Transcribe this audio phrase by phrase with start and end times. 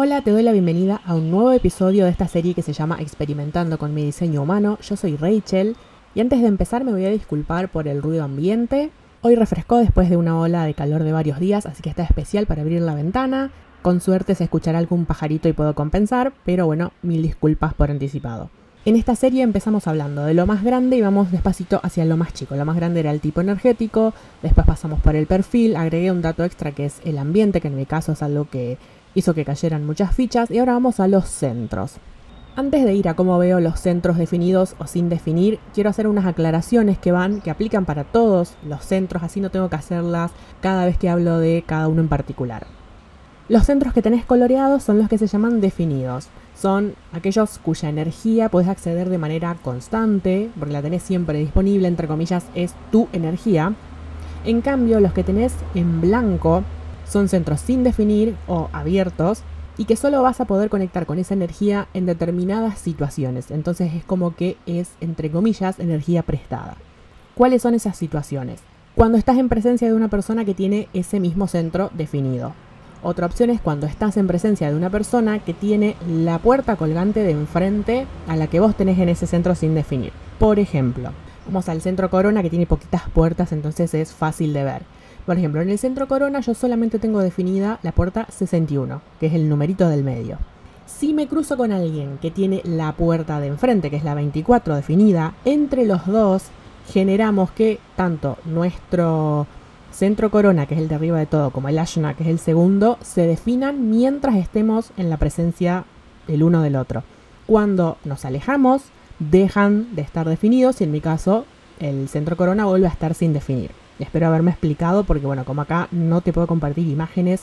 [0.00, 2.98] Hola, te doy la bienvenida a un nuevo episodio de esta serie que se llama
[3.00, 4.78] Experimentando con mi diseño humano.
[4.80, 5.74] Yo soy Rachel
[6.14, 8.92] y antes de empezar me voy a disculpar por el ruido ambiente.
[9.22, 12.46] Hoy refrescó después de una ola de calor de varios días, así que está especial
[12.46, 13.50] para abrir la ventana.
[13.82, 18.50] Con suerte se escuchará algún pajarito y puedo compensar, pero bueno, mil disculpas por anticipado.
[18.84, 22.32] En esta serie empezamos hablando de lo más grande y vamos despacito hacia lo más
[22.32, 22.54] chico.
[22.54, 26.44] Lo más grande era el tipo energético, después pasamos por el perfil, agregué un dato
[26.44, 28.78] extra que es el ambiente, que en mi caso es algo que
[29.14, 31.96] hizo que cayeran muchas fichas y ahora vamos a los centros.
[32.56, 36.26] Antes de ir a cómo veo los centros definidos o sin definir, quiero hacer unas
[36.26, 40.84] aclaraciones que van, que aplican para todos los centros, así no tengo que hacerlas cada
[40.84, 42.66] vez que hablo de cada uno en particular.
[43.48, 46.26] Los centros que tenés coloreados son los que se llaman definidos.
[46.54, 52.08] Son aquellos cuya energía puedes acceder de manera constante, porque la tenés siempre disponible, entre
[52.08, 53.72] comillas, es tu energía.
[54.44, 56.64] En cambio, los que tenés en blanco
[57.08, 59.42] son centros sin definir o abiertos
[59.76, 63.50] y que solo vas a poder conectar con esa energía en determinadas situaciones.
[63.50, 66.76] Entonces es como que es, entre comillas, energía prestada.
[67.34, 68.60] ¿Cuáles son esas situaciones?
[68.96, 72.52] Cuando estás en presencia de una persona que tiene ese mismo centro definido.
[73.00, 77.22] Otra opción es cuando estás en presencia de una persona que tiene la puerta colgante
[77.22, 80.12] de enfrente a la que vos tenés en ese centro sin definir.
[80.40, 81.12] Por ejemplo,
[81.46, 84.82] vamos al centro corona que tiene poquitas puertas, entonces es fácil de ver.
[85.28, 89.34] Por ejemplo, en el centro corona yo solamente tengo definida la puerta 61, que es
[89.34, 90.38] el numerito del medio.
[90.86, 94.74] Si me cruzo con alguien que tiene la puerta de enfrente, que es la 24
[94.74, 96.44] definida, entre los dos
[96.90, 99.46] generamos que tanto nuestro
[99.92, 102.38] centro corona, que es el de arriba de todo, como el ashna, que es el
[102.38, 105.84] segundo, se definan mientras estemos en la presencia
[106.26, 107.02] el uno del otro.
[107.46, 108.84] Cuando nos alejamos,
[109.18, 111.44] dejan de estar definidos y en mi caso
[111.80, 113.72] el centro corona vuelve a estar sin definir.
[113.98, 117.42] Espero haberme explicado porque bueno, como acá no te puedo compartir imágenes,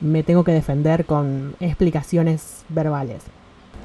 [0.00, 3.22] me tengo que defender con explicaciones verbales.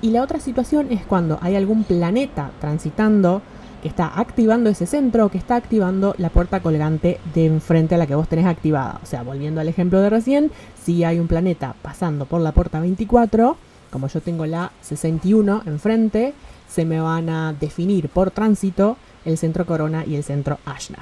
[0.01, 3.41] Y la otra situación es cuando hay algún planeta transitando
[3.81, 7.97] que está activando ese centro o que está activando la puerta colgante de enfrente a
[7.97, 8.99] la que vos tenés activada.
[9.03, 10.51] O sea, volviendo al ejemplo de recién,
[10.83, 13.57] si hay un planeta pasando por la puerta 24,
[13.89, 16.33] como yo tengo la 61 enfrente,
[16.67, 20.99] se me van a definir por tránsito el centro corona y el centro ashna.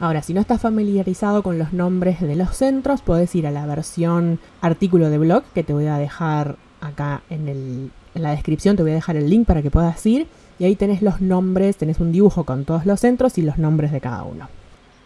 [0.00, 3.66] Ahora, si no estás familiarizado con los nombres de los centros, puedes ir a la
[3.66, 8.92] versión artículo de blog que te voy a dejar acá en, la descripción, te voy
[8.92, 10.26] a dejar el link para que puedas ir
[10.58, 13.92] y ahí tenés los nombres, tenés un dibujo con todos los centros y los nombres
[13.92, 14.48] de cada uno.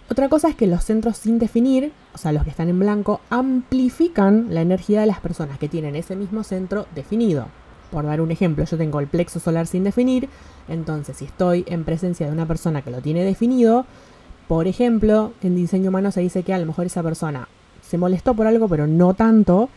[0.09, 3.21] Otra cosa es que los centros sin definir, o sea, los que están en blanco,
[3.31, 7.49] amplifican la energía de las personas que tienen ese mismo centro definido.
[7.91, 10.28] Por dar un ejemplo, yo tengo el plexo solar sin definir,
[10.69, 13.87] entonces si estoy en presencia de una persona que lo tiene definido,
[14.49, 17.49] por ejemplo, en diseño humano se dice que a lo mejor esa persona
[17.82, 19.69] se molestó por algo, pero no tanto.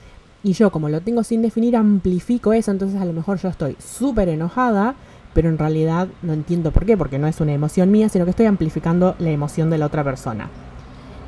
[0.43, 2.71] Y yo, como lo tengo sin definir, amplifico eso.
[2.71, 4.95] Entonces, a lo mejor yo estoy súper enojada,
[5.33, 8.31] pero en realidad no entiendo por qué, porque no es una emoción mía, sino que
[8.31, 10.49] estoy amplificando la emoción de la otra persona.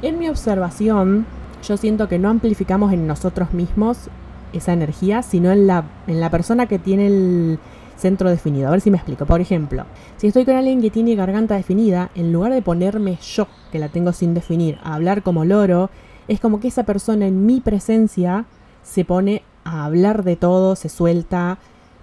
[0.01, 1.25] En mi observación,
[1.67, 4.09] yo siento que no amplificamos en nosotros mismos
[4.53, 7.59] esa energía, sino en la, en la persona que tiene el,
[7.99, 8.67] centro definido.
[8.67, 9.25] A ver si me explico.
[9.25, 9.85] Por ejemplo,
[10.17, 13.89] si estoy con alguien que tiene garganta definida, en lugar de ponerme yo, que la
[13.89, 15.89] tengo sin definir, a hablar como loro,
[16.27, 18.45] es como que esa persona en mi presencia
[18.83, 21.59] se pone a hablar de todo, se suelta,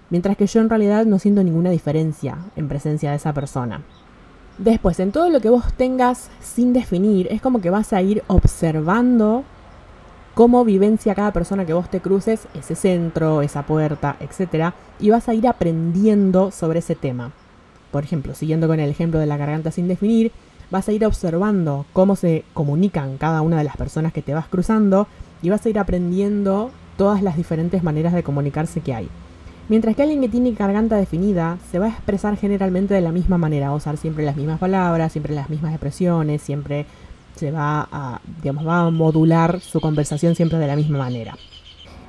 [0.09, 3.81] mientras que yo en realidad no siento ninguna diferencia en presencia de esa persona.
[4.57, 8.23] Después, en todo lo que vos tengas sin definir, es como que vas a ir
[8.27, 9.43] observando
[10.37, 14.71] cómo vivencia cada persona que vos te cruces ese centro, esa puerta, etc.
[14.99, 17.31] Y vas a ir aprendiendo sobre ese tema.
[17.89, 20.31] Por ejemplo, siguiendo con el ejemplo de la garganta sin definir,
[20.69, 24.47] vas a ir observando cómo se comunican cada una de las personas que te vas
[24.47, 25.07] cruzando
[25.41, 29.09] y vas a ir aprendiendo todas las diferentes maneras de comunicarse que hay.
[29.69, 33.39] Mientras que alguien que tiene garganta definida se va a expresar generalmente de la misma
[33.39, 36.85] manera, va a usar siempre las mismas palabras, siempre las mismas expresiones, siempre
[37.37, 41.35] se va a, digamos, va a modular su conversación siempre de la misma manera.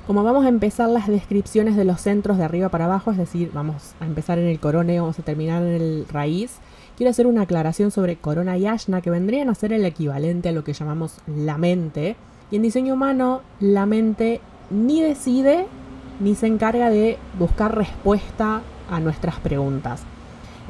[0.07, 3.51] Como vamos a empezar las descripciones de los centros de arriba para abajo, es decir,
[3.53, 6.57] vamos a empezar en el corone, vamos a terminar en el raíz,
[6.97, 10.53] quiero hacer una aclaración sobre corona y ashna, que vendrían a ser el equivalente a
[10.53, 12.17] lo que llamamos la mente.
[12.51, 14.41] Y en diseño humano, la mente
[14.71, 15.67] ni decide
[16.21, 20.03] ni se encarga de buscar respuesta a nuestras preguntas.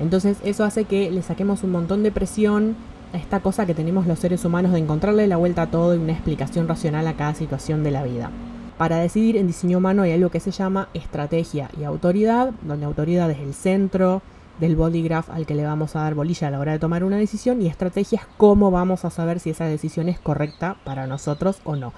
[0.01, 2.77] Entonces eso hace que le saquemos un montón de presión
[3.13, 6.13] esta cosa que tenemos los seres humanos de encontrarle la vuelta a todo y una
[6.13, 8.31] explicación racional a cada situación de la vida.
[8.77, 13.31] Para decidir en diseño humano hay algo que se llama estrategia y autoridad, donde autoridad
[13.31, 14.23] es el centro
[14.61, 17.17] del bodygraph al que le vamos a dar bolilla a la hora de tomar una
[17.17, 21.61] decisión y estrategia es cómo vamos a saber si esa decisión es correcta para nosotros
[21.65, 21.93] o no.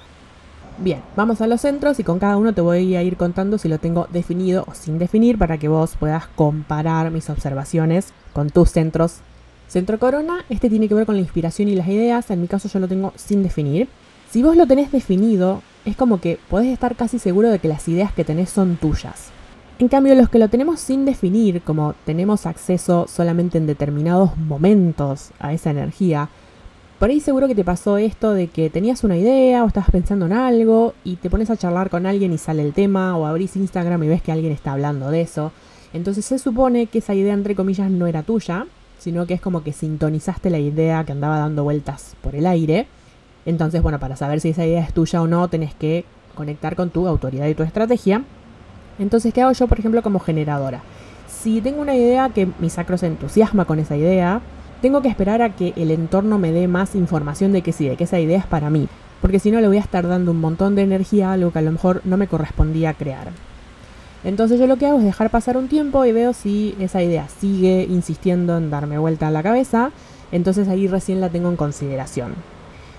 [0.79, 3.69] Bien, vamos a los centros y con cada uno te voy a ir contando si
[3.69, 8.71] lo tengo definido o sin definir para que vos puedas comparar mis observaciones con tus
[8.71, 9.21] centros.
[9.71, 12.69] Centro Corona, este tiene que ver con la inspiración y las ideas, en mi caso
[12.69, 13.87] yo lo tengo sin definir.
[14.29, 17.87] Si vos lo tenés definido, es como que podés estar casi seguro de que las
[17.87, 19.29] ideas que tenés son tuyas.
[19.79, 25.31] En cambio, los que lo tenemos sin definir, como tenemos acceso solamente en determinados momentos
[25.39, 26.31] a esa energía,
[26.99, 30.27] por ahí seguro que te pasó esto de que tenías una idea o estabas pensando
[30.27, 33.55] en algo y te pones a charlar con alguien y sale el tema o abrís
[33.55, 35.53] Instagram y ves que alguien está hablando de eso.
[35.93, 38.67] Entonces se supone que esa idea entre comillas no era tuya,
[39.01, 42.87] sino que es como que sintonizaste la idea que andaba dando vueltas por el aire.
[43.47, 46.05] Entonces, bueno, para saber si esa idea es tuya o no, tenés que
[46.35, 48.23] conectar con tu autoridad y tu estrategia.
[48.99, 50.83] Entonces, ¿qué hago yo, por ejemplo, como generadora?
[51.27, 54.43] Si tengo una idea que mi sacro se entusiasma con esa idea,
[54.83, 57.97] tengo que esperar a que el entorno me dé más información de que sí, de
[57.97, 58.89] que esa idea es para mí,
[59.23, 61.59] porque si no le voy a estar dando un montón de energía a algo que
[61.59, 63.29] a lo mejor no me correspondía crear.
[64.23, 67.27] Entonces yo lo que hago es dejar pasar un tiempo y veo si esa idea
[67.29, 69.93] sigue insistiendo en darme vuelta a la cabeza,
[70.31, 72.35] entonces ahí recién la tengo en consideración.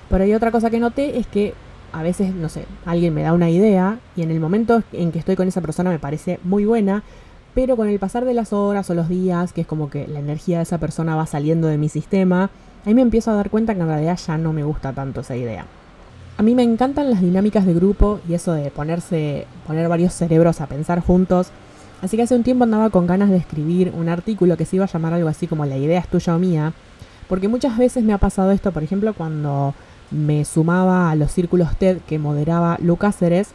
[0.09, 1.53] Por ahí otra cosa que noté es que
[1.93, 5.19] a veces, no sé, alguien me da una idea y en el momento en que
[5.19, 7.03] estoy con esa persona me parece muy buena,
[7.53, 10.19] pero con el pasar de las horas o los días, que es como que la
[10.19, 12.49] energía de esa persona va saliendo de mi sistema,
[12.85, 15.35] ahí me empiezo a dar cuenta que en realidad ya no me gusta tanto esa
[15.35, 15.65] idea.
[16.37, 20.61] A mí me encantan las dinámicas de grupo y eso de ponerse, poner varios cerebros
[20.61, 21.49] a pensar juntos.
[22.01, 24.85] Así que hace un tiempo andaba con ganas de escribir un artículo que se iba
[24.85, 26.73] a llamar algo así como La idea es tuya o mía,
[27.29, 29.75] porque muchas veces me ha pasado esto, por ejemplo, cuando
[30.09, 33.49] me sumaba a los círculos TED que moderaba Lucas Ceres,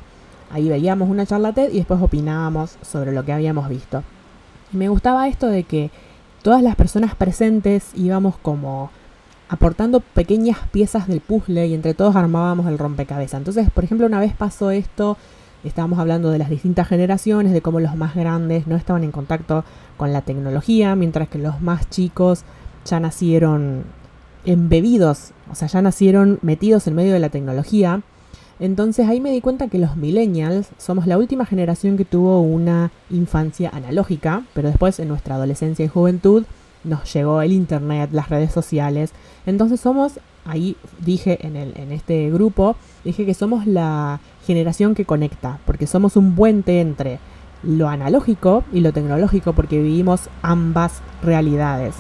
[0.51, 4.03] Ahí veíamos una charla TED y después opinábamos sobre lo que habíamos visto.
[4.73, 5.91] Y me gustaba esto de que
[6.43, 8.91] todas las personas presentes íbamos como
[9.49, 13.39] aportando pequeñas piezas del puzzle y entre todos armábamos el rompecabezas.
[13.39, 15.17] Entonces, por ejemplo, una vez pasó esto,
[15.65, 19.65] estábamos hablando de las distintas generaciones, de cómo los más grandes no estaban en contacto
[19.97, 22.45] con la tecnología, mientras que los más chicos
[22.85, 23.85] ya nacieron
[24.45, 28.03] embebidos, o sea, ya nacieron metidos en medio de la tecnología.
[28.59, 32.91] Entonces ahí me di cuenta que los millennials somos la última generación que tuvo una
[33.11, 36.45] infancia analógica, pero después en nuestra adolescencia y juventud
[36.87, 39.13] nos llegó el internet, las redes sociales.
[39.45, 45.05] Entonces somos, ahí dije en, el, en este grupo, dije que somos la generación que
[45.05, 47.19] conecta, porque somos un puente entre
[47.63, 51.95] lo analógico y lo tecnológico, porque vivimos ambas realidades.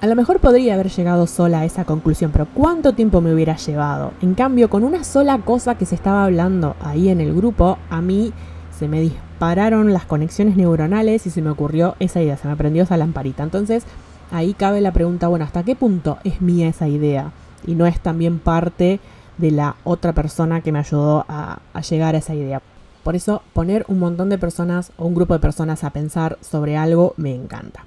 [0.00, 3.56] A lo mejor podría haber llegado sola a esa conclusión, pero ¿cuánto tiempo me hubiera
[3.56, 4.12] llevado?
[4.20, 8.00] En cambio, con una sola cosa que se estaba hablando ahí en el grupo, a
[8.02, 8.32] mí
[8.78, 12.82] se me dispararon las conexiones neuronales y se me ocurrió esa idea, se me prendió
[12.82, 13.42] esa lamparita.
[13.42, 13.84] Entonces,
[14.30, 17.32] ahí cabe la pregunta, bueno, ¿hasta qué punto es mía esa idea?
[17.66, 19.00] Y no es también parte
[19.38, 22.62] de la otra persona que me ayudó a, llegar a esa idea.
[23.02, 26.76] Por eso, poner un montón de personas o un grupo de personas a pensar sobre
[26.76, 27.84] algo me encanta.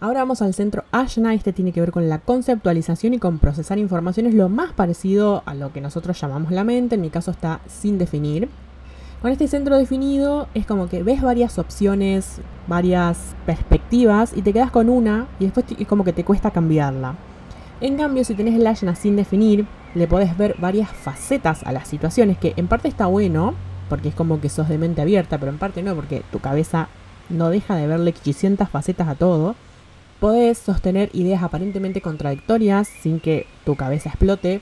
[0.00, 3.78] Ahora vamos al centro Ashna, este tiene que ver con la conceptualización y con procesar
[3.78, 7.30] información, es lo más parecido a lo que nosotros llamamos la mente, en mi caso
[7.30, 8.48] está sin definir.
[9.22, 14.70] Con este centro definido es como que ves varias opciones, varias perspectivas y te quedas
[14.70, 17.14] con una y después es como que te cuesta cambiarla.
[17.80, 21.88] En cambio, si tenés el Ashna sin definir, le podés ver varias facetas a las
[21.88, 23.54] situaciones, que en parte está bueno,
[23.88, 26.88] porque es como que sos de mente abierta, pero en parte no, porque tu cabeza
[27.30, 29.54] no deja de verle 800 facetas a todo.
[30.20, 34.60] Podés sostener ideas aparentemente contradictorias sin que tu cabeza explote.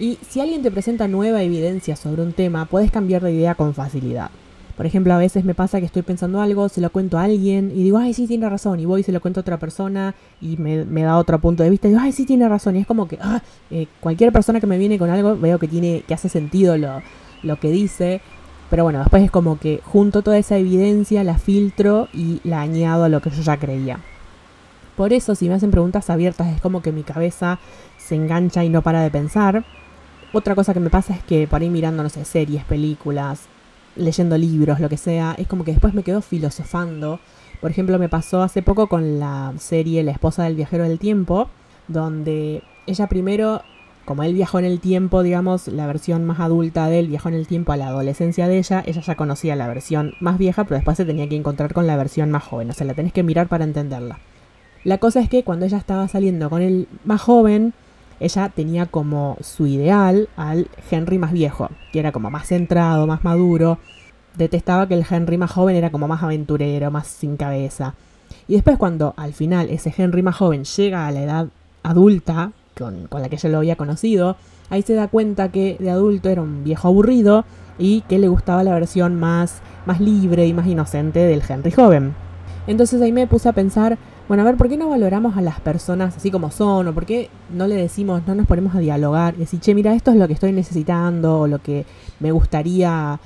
[0.00, 3.74] Y si alguien te presenta nueva evidencia sobre un tema, puedes cambiar de idea con
[3.74, 4.30] facilidad.
[4.74, 7.70] Por ejemplo, a veces me pasa que estoy pensando algo, se lo cuento a alguien
[7.70, 8.80] y digo, ay, sí, tiene razón.
[8.80, 11.68] Y voy y se lo cuento a otra persona y me, da otro punto de
[11.68, 12.76] vista y digo, ay, sí, tiene razón.
[12.76, 15.68] Y es como que ah, eh, cualquier persona que me viene con algo veo que,
[15.68, 17.02] tiene, que hace sentido lo,
[17.42, 18.22] lo que dice.
[18.70, 23.04] Pero bueno, después es como que junto toda esa evidencia, la filtro y la añado
[23.04, 23.98] a lo que yo ya creía.
[24.96, 27.58] Por eso, si me hacen preguntas abiertas, es como que mi cabeza
[27.98, 29.62] se engancha y no para de pensar.
[30.32, 33.42] Otra cosa que me pasa es que por ahí mirando, no sé, series, películas,
[33.96, 37.18] leyendo libros, lo que sea, es como que después me quedo filosofando.
[37.60, 41.50] Por ejemplo, me pasó hace poco con la serie La esposa del viajero del tiempo,
[41.88, 43.62] donde ella primero,
[44.04, 47.34] como él viajó en el tiempo, digamos, la versión más adulta de él viajó en
[47.34, 50.76] el tiempo a la adolescencia de ella, ella ya conocía la versión más vieja, pero
[50.76, 53.24] después se tenía que encontrar con la versión más joven, o sea, la tenés que
[53.24, 54.20] mirar para entenderla.
[54.84, 57.74] La cosa es que cuando ella estaba saliendo con el más joven,
[58.20, 63.24] ella tenía como su ideal al Henry más viejo, que era como más centrado, más
[63.24, 63.78] maduro.
[64.36, 67.94] Detestaba que el Henry más joven era como más aventurero, más sin cabeza.
[68.46, 71.48] Y después cuando al final ese Henry más joven llega a la edad
[71.82, 74.36] adulta, con, con la que yo lo había conocido,
[74.68, 77.44] ahí se da cuenta que de adulto era un viejo aburrido
[77.78, 82.14] y que le gustaba la versión más, más libre y más inocente del Henry joven.
[82.66, 83.98] Entonces ahí me puse a pensar,
[84.30, 86.86] bueno, a ver, ¿por qué no valoramos a las personas así como son?
[86.86, 89.34] ¿O por qué no le decimos, no nos ponemos a dialogar?
[89.34, 91.84] Y decir, che, mira, esto es lo que estoy necesitando o lo que
[92.20, 93.18] me gustaría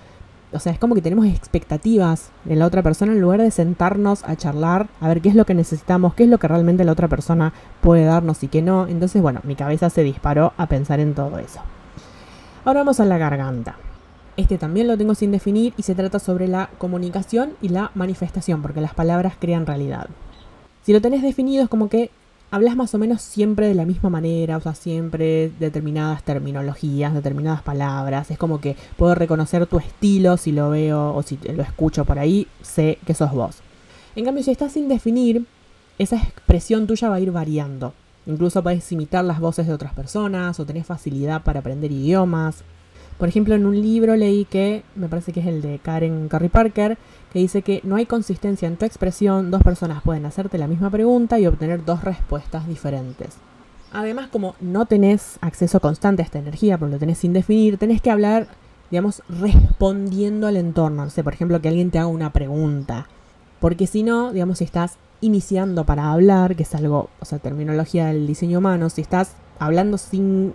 [0.50, 4.24] o sea, es como que tenemos expectativas en la otra persona en lugar de sentarnos
[4.24, 6.92] a charlar, a ver qué es lo que necesitamos, qué es lo que realmente la
[6.92, 8.86] otra persona puede darnos y qué no.
[8.86, 11.60] Entonces, bueno, mi cabeza se disparó a pensar en todo eso.
[12.64, 13.76] Ahora vamos a la garganta.
[14.38, 18.62] Este también lo tengo sin definir y se trata sobre la comunicación y la manifestación,
[18.62, 20.08] porque las palabras crean realidad.
[20.84, 22.10] Si lo tenés definido es como que
[22.50, 27.62] hablas más o menos siempre de la misma manera, o sea, siempre determinadas terminologías, determinadas
[27.62, 28.30] palabras.
[28.30, 32.18] Es como que puedo reconocer tu estilo si lo veo o si lo escucho por
[32.18, 33.56] ahí, sé que sos vos.
[34.14, 35.46] En cambio, si estás sin definir,
[35.98, 37.94] esa expresión tuya va a ir variando.
[38.26, 42.62] Incluso puedes imitar las voces de otras personas o tenés facilidad para aprender idiomas.
[43.18, 46.48] Por ejemplo, en un libro leí que, me parece que es el de Karen Curry
[46.48, 46.98] Parker,
[47.34, 50.88] que dice que no hay consistencia en tu expresión, dos personas pueden hacerte la misma
[50.88, 53.30] pregunta y obtener dos respuestas diferentes.
[53.92, 58.00] Además, como no tenés acceso constante a esta energía, porque lo tenés sin definir, tenés
[58.00, 58.46] que hablar,
[58.92, 61.04] digamos, respondiendo al entorno.
[61.04, 63.08] No sé, por ejemplo, que alguien te haga una pregunta.
[63.58, 68.06] Porque si no, digamos, si estás iniciando para hablar, que es algo, o sea, terminología
[68.06, 70.54] del diseño humano, si estás hablando sin,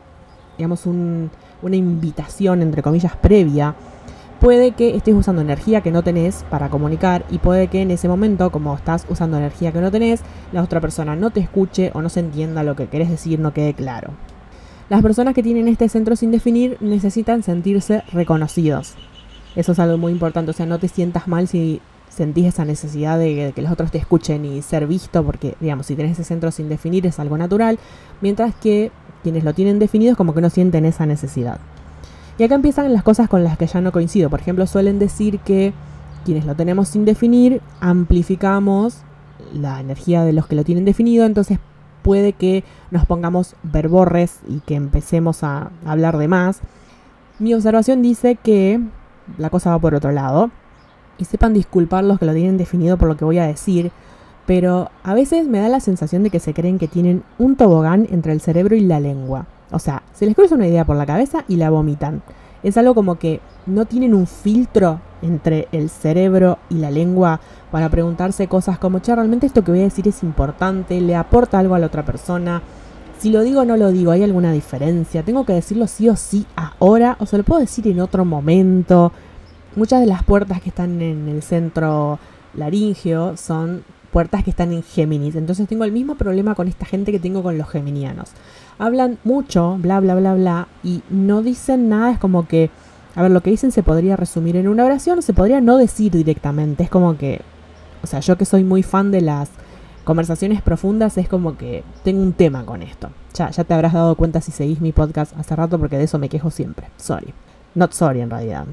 [0.57, 1.29] digamos, un,
[1.61, 3.75] una invitación, entre comillas, previa,
[4.39, 8.07] puede que estés usando energía que no tenés para comunicar y puede que en ese
[8.07, 12.01] momento, como estás usando energía que no tenés, la otra persona no te escuche o
[12.01, 14.11] no se entienda lo que querés decir, no quede claro.
[14.89, 18.95] Las personas que tienen este centro sin definir necesitan sentirse reconocidos.
[19.55, 23.19] Eso es algo muy importante, o sea, no te sientas mal si sentís esa necesidad
[23.19, 26.51] de que los otros te escuchen y ser visto, porque, digamos, si tenés ese centro
[26.51, 27.77] sin definir es algo natural,
[28.21, 28.91] mientras que
[29.21, 31.59] quienes lo tienen definido es como que no sienten esa necesidad.
[32.39, 34.29] Y acá empiezan las cosas con las que ya no coincido.
[34.29, 35.73] Por ejemplo, suelen decir que
[36.23, 38.99] quienes lo tenemos sin definir, amplificamos
[39.53, 41.59] la energía de los que lo tienen definido, entonces
[42.01, 46.61] puede que nos pongamos verborres y que empecemos a hablar de más.
[47.39, 48.79] Mi observación dice que
[49.37, 50.49] la cosa va por otro lado.
[51.17, 53.91] Y sepan disculpar los que lo tienen definido por lo que voy a decir,
[54.45, 58.07] pero a veces me da la sensación de que se creen que tienen un tobogán
[58.09, 59.45] entre el cerebro y la lengua.
[59.71, 62.21] O sea, se les cruza una idea por la cabeza y la vomitan.
[62.63, 67.39] Es algo como que no tienen un filtro entre el cerebro y la lengua
[67.71, 71.59] para preguntarse cosas como, che, realmente esto que voy a decir es importante, le aporta
[71.59, 72.61] algo a la otra persona.
[73.19, 75.23] Si lo digo o no lo digo, ¿hay alguna diferencia?
[75.23, 79.11] ¿Tengo que decirlo sí o sí ahora o se lo puedo decir en otro momento?
[79.75, 82.17] Muchas de las puertas que están en el centro
[82.53, 85.35] laringeo son puertas que están en Géminis.
[85.35, 88.31] Entonces tengo el mismo problema con esta gente que tengo con los geminianos.
[88.79, 92.11] Hablan mucho, bla, bla, bla, bla, y no dicen nada.
[92.11, 92.71] Es como que,
[93.15, 96.11] a ver, lo que dicen se podría resumir en una oración, se podría no decir
[96.11, 96.83] directamente.
[96.83, 97.41] Es como que,
[98.01, 99.49] o sea, yo que soy muy fan de las
[100.05, 103.09] conversaciones profundas, es como que tengo un tema con esto.
[103.35, 106.17] Ya, ya te habrás dado cuenta si seguís mi podcast hace rato porque de eso
[106.17, 106.87] me quejo siempre.
[106.97, 107.33] Sorry.
[107.75, 108.65] Not sorry en realidad.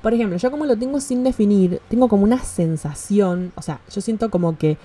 [0.00, 4.00] Por ejemplo, yo como lo tengo sin definir, tengo como una sensación, o sea, yo
[4.00, 4.78] siento como que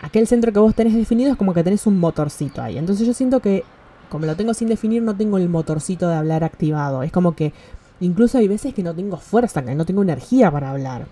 [0.00, 2.78] aquel centro que vos tenés definido es como que tenés un motorcito ahí.
[2.78, 3.64] Entonces yo siento que
[4.08, 7.02] como lo tengo sin definir no tengo el motorcito de hablar activado.
[7.02, 7.52] Es como que
[8.00, 11.06] incluso hay veces que no tengo fuerza, no tengo energía para hablar.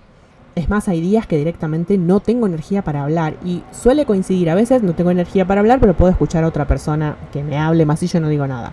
[0.55, 4.49] Es más, hay días que directamente no tengo energía para hablar y suele coincidir.
[4.49, 7.59] A veces no tengo energía para hablar, pero puedo escuchar a otra persona que me
[7.59, 8.73] hable más y yo no digo nada.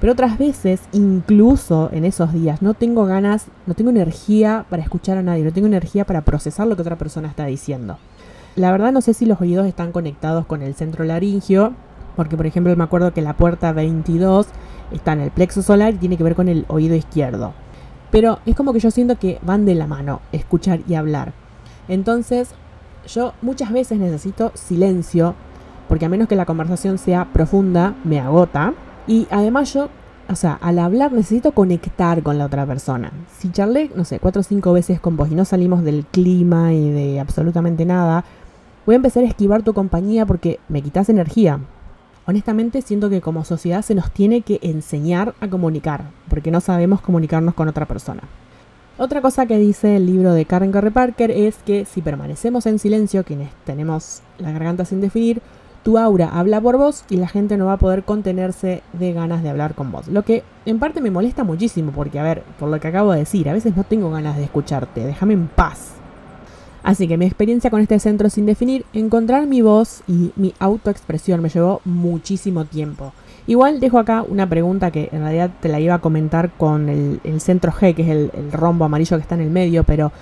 [0.00, 5.16] Pero otras veces, incluso en esos días, no tengo ganas, no tengo energía para escuchar
[5.16, 7.98] a nadie, no tengo energía para procesar lo que otra persona está diciendo.
[8.54, 11.72] La verdad no sé si los oídos están conectados con el centro laringio,
[12.18, 14.48] porque por ejemplo me acuerdo que la puerta 22
[14.90, 17.52] está en el plexo solar y tiene que ver con el oído izquierdo.
[18.10, 21.32] Pero es como que yo siento que van de la mano, escuchar y hablar.
[21.86, 22.50] Entonces,
[23.06, 25.36] yo muchas veces necesito silencio,
[25.86, 28.74] porque a menos que la conversación sea profunda, me agota.
[29.06, 29.88] Y además yo,
[30.28, 33.12] o sea, al hablar necesito conectar con la otra persona.
[33.38, 36.72] Si charlé, no sé, cuatro o cinco veces con vos y no salimos del clima
[36.72, 38.24] y de absolutamente nada,
[38.86, 41.60] voy a empezar a esquivar tu compañía porque me quitas energía.
[42.28, 47.00] Honestamente siento que como sociedad se nos tiene que enseñar a comunicar, porque no sabemos
[47.00, 48.24] comunicarnos con otra persona.
[48.98, 52.78] Otra cosa que dice el libro de Karen Curry Parker es que si permanecemos en
[52.78, 55.40] silencio, quienes tenemos la garganta sin definir,
[55.82, 59.42] tu aura habla por vos y la gente no va a poder contenerse de ganas
[59.42, 60.06] de hablar con vos.
[60.08, 63.20] Lo que en parte me molesta muchísimo porque, a ver, por lo que acabo de
[63.20, 65.97] decir, a veces no tengo ganas de escucharte, déjame en paz.
[66.88, 71.42] Así que mi experiencia con este centro sin definir, encontrar mi voz y mi autoexpresión
[71.42, 73.12] me llevó muchísimo tiempo.
[73.46, 77.20] Igual dejo acá una pregunta que en realidad te la iba a comentar con el,
[77.42, 80.12] centro G, que es el, rombo amarillo que está en el medio, pero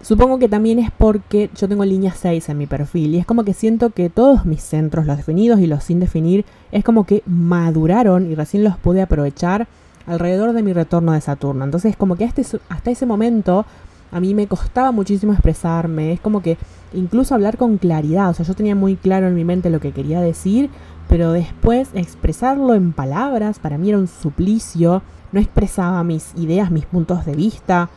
[0.00, 3.44] Supongo que también es porque yo tengo línea 6 en mi perfil y es como
[3.44, 7.22] que siento que todos mis centros, los definidos y los sin definir, es como que
[7.26, 9.68] maduraron y recién los pude aprovechar
[10.06, 11.66] alrededor de mi retorno de Saturno.
[11.66, 12.40] Entonces como que hasta,
[12.70, 13.66] hasta ese momento
[14.10, 16.58] a mí me costaba muchísimo expresarme, es como que
[16.92, 19.92] incluso hablar con claridad, o sea, yo tenía muy claro en mi mente lo que
[19.92, 20.70] quería decir,
[21.08, 25.02] pero después expresarlo en palabras para mí era un suplicio,
[25.32, 27.90] no expresaba mis ideas, mis puntos de vista,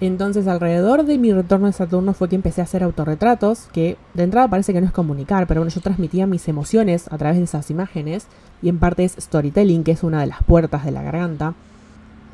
[0.00, 4.24] entonces alrededor de mi retorno de Saturno fue que empecé a hacer autorretratos, que de
[4.24, 7.44] entrada parece que no es comunicar, pero bueno, yo transmitía mis emociones a través de
[7.44, 8.26] esas imágenes,
[8.60, 11.54] y en parte es storytelling, que es una de las puertas de la garganta.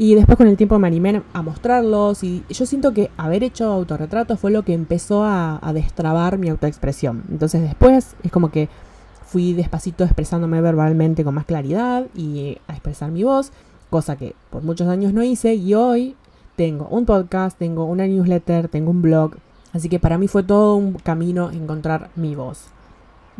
[0.01, 3.71] Y después con el tiempo me animé a mostrarlos y yo siento que haber hecho
[3.71, 7.25] autorretratos fue lo que empezó a, a destrabar mi autoexpresión.
[7.31, 8.71] Entonces después es como que
[9.27, 13.53] fui despacito expresándome verbalmente con más claridad y a expresar mi voz,
[13.91, 16.17] cosa que por muchos años no hice y hoy
[16.57, 19.33] tengo un podcast, tengo una newsletter, tengo un blog,
[19.75, 22.71] así que para mí fue todo un camino encontrar mi voz.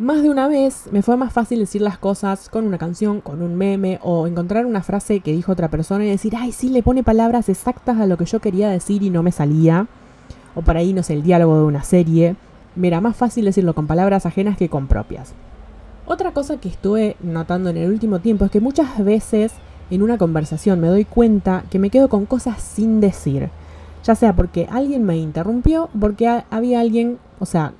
[0.01, 3.43] Más de una vez me fue más fácil decir las cosas con una canción, con
[3.43, 6.81] un meme o encontrar una frase que dijo otra persona y decir, ay, sí, le
[6.81, 9.85] pone palabras exactas a lo que yo quería decir y no me salía.
[10.55, 12.35] O para ahí, no sé, el diálogo de una serie.
[12.75, 15.33] Me era más fácil decirlo con palabras ajenas que con propias.
[16.07, 19.53] Otra cosa que estuve notando en el último tiempo es que muchas veces
[19.91, 23.51] en una conversación me doy cuenta que me quedo con cosas sin decir.
[24.03, 27.73] Ya sea porque alguien me interrumpió, porque había alguien, o sea,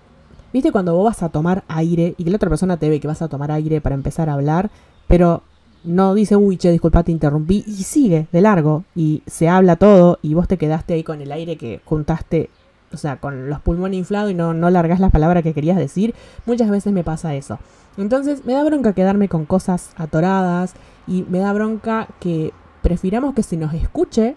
[0.54, 3.08] ¿viste cuando vos vas a tomar aire y que la otra persona te ve que
[3.08, 4.70] vas a tomar aire para empezar a hablar,
[5.08, 5.44] pero
[5.84, 10.20] no dice, uy, che, disculpa, te interrumpí, y sigue de largo, y se habla todo,
[10.22, 12.50] y vos te quedaste ahí con el aire que juntaste,
[12.94, 16.14] o sea, con los pulmones inflados y no, no largas las palabras que querías decir,
[16.46, 17.58] muchas veces me pasa eso.
[17.98, 20.74] Entonces me da bronca quedarme con cosas atoradas
[21.08, 24.36] y me da bronca que prefiramos que se nos escuche,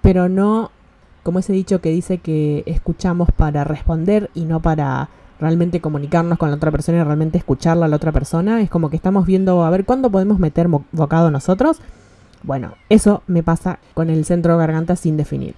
[0.00, 0.70] pero no
[1.22, 5.08] como ese dicho que dice que escuchamos para responder y no para
[5.40, 8.60] realmente comunicarnos con la otra persona y realmente escucharla a la otra persona.
[8.60, 11.80] Es como que estamos viendo a ver cuándo podemos meter bocado nosotros.
[12.42, 15.54] Bueno, eso me pasa con el centro garganta sin definir.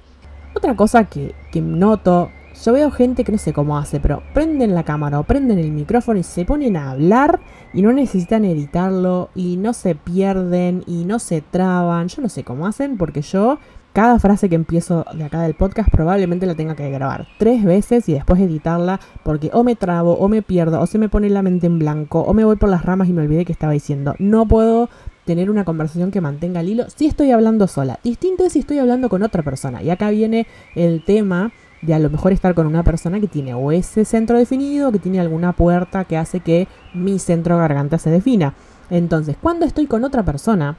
[0.54, 2.30] Otra cosa que, que noto
[2.64, 5.70] yo veo gente que no sé cómo hace, pero prenden la cámara o prenden el
[5.72, 7.40] micrófono y se ponen a hablar
[7.74, 12.08] y no necesitan editarlo y no se pierden y no se traban.
[12.08, 13.58] Yo no sé cómo hacen porque yo
[13.96, 18.06] cada frase que empiezo de acá del podcast probablemente la tenga que grabar tres veces
[18.10, 21.40] y después editarla porque o me trabo o me pierdo o se me pone la
[21.40, 24.14] mente en blanco o me voy por las ramas y me olvidé que estaba diciendo.
[24.18, 24.90] No puedo
[25.24, 27.98] tener una conversación que mantenga el hilo si estoy hablando sola.
[28.04, 29.82] Distinto es si estoy hablando con otra persona.
[29.82, 33.54] Y acá viene el tema de a lo mejor estar con una persona que tiene
[33.54, 38.10] o ese centro definido, que tiene alguna puerta que hace que mi centro garganta se
[38.10, 38.52] defina.
[38.90, 40.76] Entonces, cuando estoy con otra persona,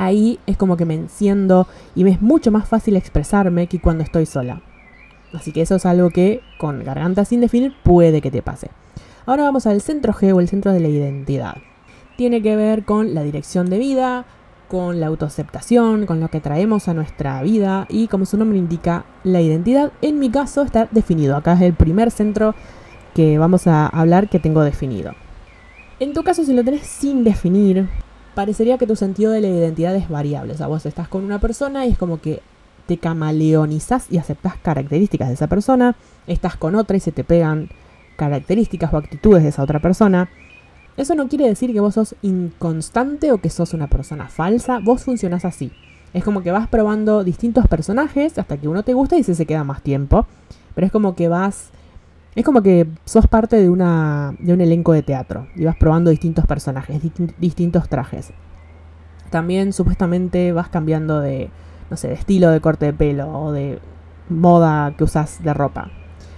[0.00, 4.02] ahí es como que me enciendo y me es mucho más fácil expresarme que cuando
[4.02, 4.62] estoy sola.
[5.34, 8.70] Así que eso es algo que con garganta sin definir puede que te pase.
[9.26, 11.58] Ahora vamos al centro G o el centro de la identidad.
[12.16, 14.24] Tiene que ver con la dirección de vida,
[14.68, 19.04] con la autoaceptación, con lo que traemos a nuestra vida y como su nombre indica,
[19.22, 21.36] la identidad en mi caso está definido.
[21.36, 22.54] Acá es el primer centro
[23.14, 25.12] que vamos a hablar que tengo definido.
[25.98, 27.88] En tu caso, si lo tenés sin definir,
[28.34, 30.52] parecería que tu sentido de la identidad es variable.
[30.52, 32.40] O sea, vos estás con una persona y es como que
[32.86, 35.94] te camaleonizas y aceptas características de esa persona,
[36.26, 37.68] estás con otra y se te pegan
[38.16, 40.28] características o actitudes de esa otra persona.
[40.96, 45.04] Eso no quiere decir que vos sos inconstante o que sos una persona falsa, vos
[45.04, 45.70] funcionás así.
[46.12, 49.46] Es como que vas probando distintos personajes hasta que uno te gusta y se, se
[49.46, 50.26] queda más tiempo.
[50.74, 51.70] Pero es como que vas...
[52.34, 56.10] Es como que sos parte de, una, de un elenco de teatro y vas probando
[56.10, 57.00] distintos personajes,
[57.38, 58.32] distintos trajes.
[59.30, 61.50] También supuestamente vas cambiando de,
[61.90, 63.80] no sé, de estilo de corte de pelo o de
[64.28, 65.90] moda que usas de ropa.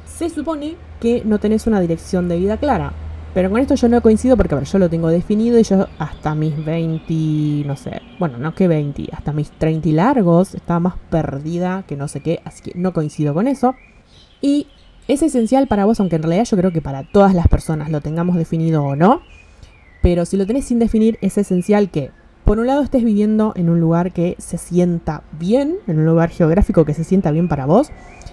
[0.06, 2.92] Se supone que no tenés una dirección de vida clara.
[3.34, 5.86] Pero con esto yo no coincido porque, a ver, yo lo tengo definido y yo
[5.98, 10.94] hasta mis 20, no sé, bueno, no que 20, hasta mis 30 largos estaba más
[11.08, 13.74] perdida que no sé qué, así que no coincido con eso.
[14.42, 14.66] Y
[15.08, 18.00] es esencial para vos, aunque en realidad yo creo que para todas las personas lo
[18.00, 19.22] tengamos definido o no,
[20.02, 22.10] pero si lo tenés sin definir es esencial que,
[22.44, 26.30] por un lado, estés viviendo en un lugar que se sienta bien, en un lugar
[26.30, 27.90] geográfico que se sienta bien para vos,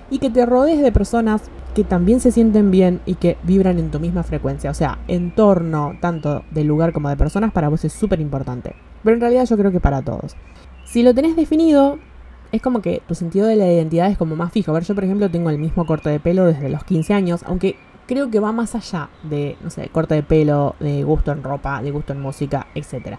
[0.09, 1.43] y que te rodees de personas
[1.75, 4.71] que también se sienten bien y que vibran en tu misma frecuencia.
[4.71, 8.73] O sea, entorno tanto del lugar como de personas para vos es súper importante.
[9.03, 10.35] Pero en realidad yo creo que para todos.
[10.85, 11.99] Si lo tenés definido,
[12.51, 14.71] es como que tu sentido de la identidad es como más fijo.
[14.71, 17.43] A ver, yo por ejemplo tengo el mismo corte de pelo desde los 15 años,
[17.45, 17.75] aunque
[18.07, 21.81] creo que va más allá de, no sé, corte de pelo, de gusto en ropa,
[21.81, 23.17] de gusto en música, etc.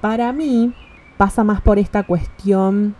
[0.00, 0.74] Para mí
[1.16, 2.96] pasa más por esta cuestión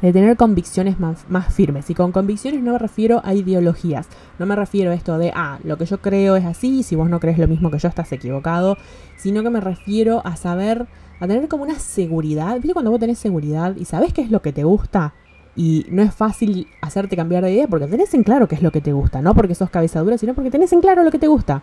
[0.00, 1.90] de tener convicciones más, más, firmes.
[1.90, 4.08] Y con convicciones no me refiero a ideologías.
[4.38, 7.08] No me refiero a esto de, ah, lo que yo creo es así, si vos
[7.10, 8.76] no crees lo mismo que yo estás equivocado.
[9.16, 10.86] Sino que me refiero a saber,
[11.20, 12.54] a tener como una seguridad.
[12.54, 15.14] ¿Viste cuando vos tenés seguridad y sabés qué es lo que te gusta?
[15.56, 18.70] Y no es fácil hacerte cambiar de idea porque tenés en claro qué es lo
[18.70, 19.22] que te gusta.
[19.22, 21.62] No porque sos cabeza dura, sino porque tenés en claro lo que te gusta.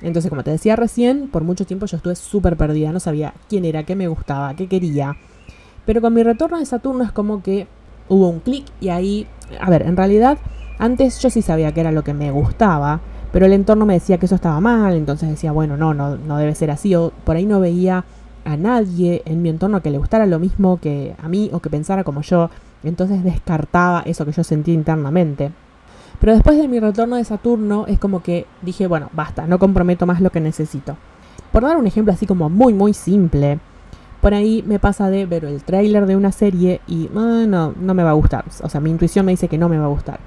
[0.00, 2.92] Entonces, como te decía recién, por mucho tiempo yo estuve súper perdida.
[2.92, 5.16] No sabía quién era, qué me gustaba, qué quería
[5.86, 7.66] pero con mi retorno de Saturno es como que
[8.08, 9.26] hubo un clic y ahí,
[9.58, 10.36] a ver, en realidad
[10.78, 13.00] antes yo sí sabía que era lo que me gustaba,
[13.32, 16.36] pero el entorno me decía que eso estaba mal, entonces decía, bueno, no, no, no
[16.36, 18.04] debe ser así, o por ahí no veía
[18.44, 21.70] a nadie en mi entorno que le gustara lo mismo que a mí o que
[21.70, 22.50] pensara como yo,
[22.82, 25.52] entonces descartaba eso que yo sentía internamente.
[26.20, 30.06] Pero después de mi retorno de Saturno es como que dije, bueno, basta, no comprometo
[30.06, 30.96] más lo que necesito.
[31.52, 33.58] Por dar un ejemplo así como muy, muy simple,
[34.20, 37.94] por ahí me pasa de ver el tráiler de una serie y ah, no, no
[37.94, 38.44] me va a gustar.
[38.62, 40.20] O sea, mi intuición me dice que no me va a gustar.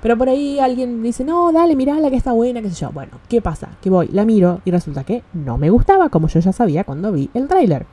[0.00, 2.90] Pero por ahí alguien dice, no, dale, la que está buena, qué sé yo.
[2.92, 3.70] Bueno, ¿qué pasa?
[3.80, 7.10] Que voy, la miro y resulta que no me gustaba, como yo ya sabía cuando
[7.10, 7.86] vi el tráiler.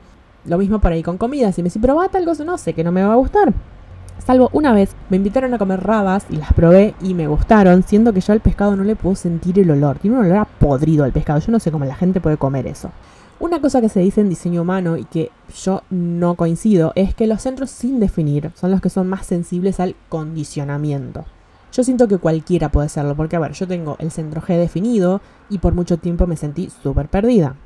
[0.44, 1.50] Lo mismo por ahí con comida.
[1.50, 3.52] Si me si probate algo, no sé, que no me va a gustar.
[4.24, 8.12] Salvo una vez, me invitaron a comer rabas y las probé y me gustaron, siendo
[8.12, 9.98] que yo al pescado no le puedo sentir el olor.
[9.98, 11.38] Tiene un olor a podrido al pescado.
[11.38, 12.90] Yo no sé cómo la gente puede comer eso.
[13.38, 15.30] Una cosa que se dice en diseño humano y que
[15.62, 19.78] yo no coincido es que los centros sin definir son los que son más sensibles
[19.78, 21.26] al condicionamiento.
[21.70, 25.20] Yo siento que cualquiera puede serlo, porque a ver, yo tengo el centro G definido
[25.50, 27.56] y por mucho tiempo me sentí súper perdida.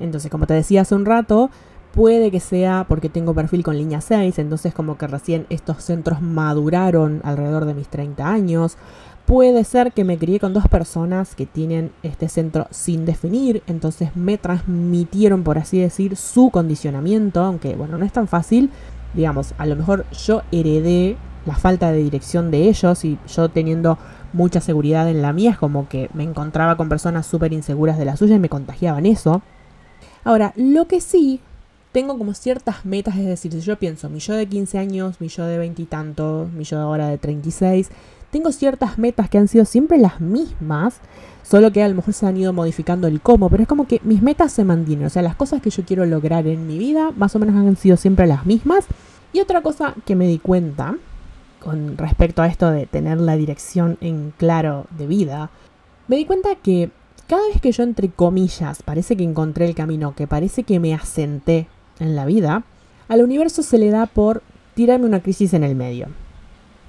[0.00, 1.50] Entonces, como te decía hace un rato,
[1.98, 6.22] puede que sea porque tengo perfil con línea 6, entonces como que recién estos centros
[6.22, 8.78] maduraron alrededor de mis 30 años,
[9.26, 14.16] Puede ser que me crié con dos personas que tienen este centro sin definir, entonces
[14.16, 18.70] me transmitieron, por así decir, su condicionamiento, aunque bueno, no es tan fácil.
[19.12, 23.98] Digamos, a lo mejor yo heredé la falta de dirección de ellos y yo teniendo
[24.32, 28.06] mucha seguridad en la mía, es como que me encontraba con personas súper inseguras de
[28.06, 29.42] la suya y me contagiaban eso.
[30.24, 31.42] Ahora, lo que sí,
[31.92, 35.28] tengo como ciertas metas, es decir, si yo pienso mi yo de 15 años, mi
[35.28, 35.88] yo de 20 y
[36.56, 37.90] mi yo ahora de 36,
[38.30, 41.00] tengo ciertas metas que han sido siempre las mismas,
[41.42, 44.00] solo que a lo mejor se han ido modificando el cómo, pero es como que
[44.04, 47.10] mis metas se mantienen, o sea, las cosas que yo quiero lograr en mi vida
[47.16, 48.84] más o menos han sido siempre las mismas.
[49.32, 50.96] Y otra cosa que me di cuenta
[51.60, 55.50] con respecto a esto de tener la dirección en claro de vida,
[56.06, 56.90] me di cuenta que
[57.26, 60.94] cada vez que yo entre comillas parece que encontré el camino, que parece que me
[60.94, 61.66] asenté
[62.00, 62.64] en la vida,
[63.08, 64.42] al universo se le da por
[64.74, 66.08] tirarme una crisis en el medio.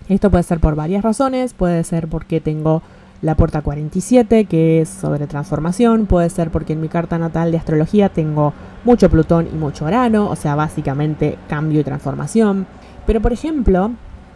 [0.07, 2.81] Esto puede ser por varias razones, puede ser porque tengo
[3.21, 7.57] la puerta 47, que es sobre transformación, puede ser porque en mi carta natal de
[7.57, 8.53] astrología tengo
[8.85, 12.65] mucho Plutón y mucho Urano, o sea, básicamente cambio y transformación.
[13.05, 13.91] Pero por ejemplo,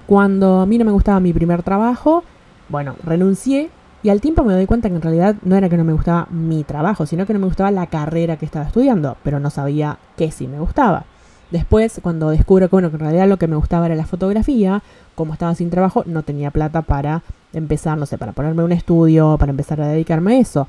[0.06, 2.24] cuando a mí no me gustaba mi primer trabajo,
[2.70, 3.70] bueno, renuncié
[4.04, 6.28] y al tiempo me doy cuenta que en realidad no era que no me gustaba
[6.30, 9.98] mi trabajo, sino que no me gustaba la carrera que estaba estudiando, pero no sabía
[10.18, 11.06] qué sí me gustaba.
[11.52, 14.84] Después, cuando descubro que, que en realidad lo que me gustaba era la fotografía,
[15.16, 19.38] como estaba sin trabajo, no tenía plata para empezar, no sé, para ponerme un estudio,
[19.40, 20.68] para empezar a dedicarme a eso.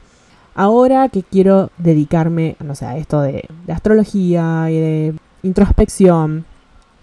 [0.55, 6.45] Ahora que quiero dedicarme, no sé, a esto de, de astrología y de introspección,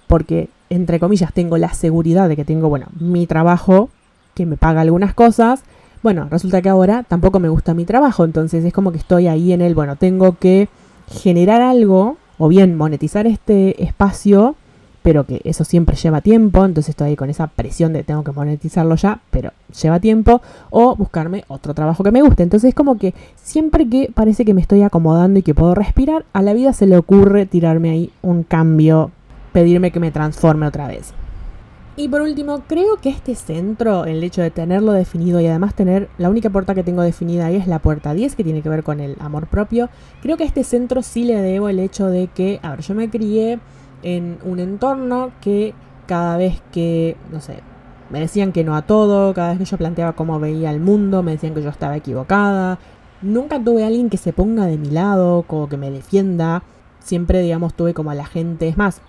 [0.08, 3.90] porque, entre comillas, tengo la seguridad de que tengo, bueno, mi trabajo
[4.34, 5.64] que me paga algunas cosas.
[6.04, 9.54] Bueno, resulta que ahora tampoco me gusta mi trabajo, entonces es como que estoy ahí
[9.54, 10.68] en el, bueno, tengo que
[11.12, 14.56] generar algo o bien monetizar este espacio,
[15.04, 18.32] pero que eso siempre lleva tiempo, entonces estoy ahí con esa presión de tengo que
[18.32, 22.42] monetizarlo ya, pero lleva tiempo, o buscarme otro trabajo que me guste.
[22.42, 26.26] Entonces es como que siempre que parece que me estoy acomodando y que puedo respirar,
[26.34, 29.12] a la vida se le ocurre tirarme ahí un cambio,
[29.54, 31.14] pedirme que me transforme otra vez.
[32.02, 36.10] Y por último, creo que este centro, el hecho de tenerlo definido y además tener
[36.18, 38.82] la única puerta que tengo definida ahí es la puerta 10, que tiene que ver
[38.82, 39.88] con el amor propio,
[40.20, 42.96] creo que a este centro sí le debo el hecho de que, a ver, yo
[42.96, 43.60] me crié
[44.02, 45.76] en un entorno que
[46.08, 47.60] cada vez que, no sé,
[48.10, 51.22] me decían que no a todo, cada vez que yo planteaba cómo veía el mundo,
[51.22, 52.80] me decían que yo estaba equivocada.
[53.22, 56.64] Nunca tuve a alguien que se ponga de mi lado, como que me defienda.
[56.98, 58.68] Siempre, digamos, tuve como a la gente.
[58.68, 59.04] Es más,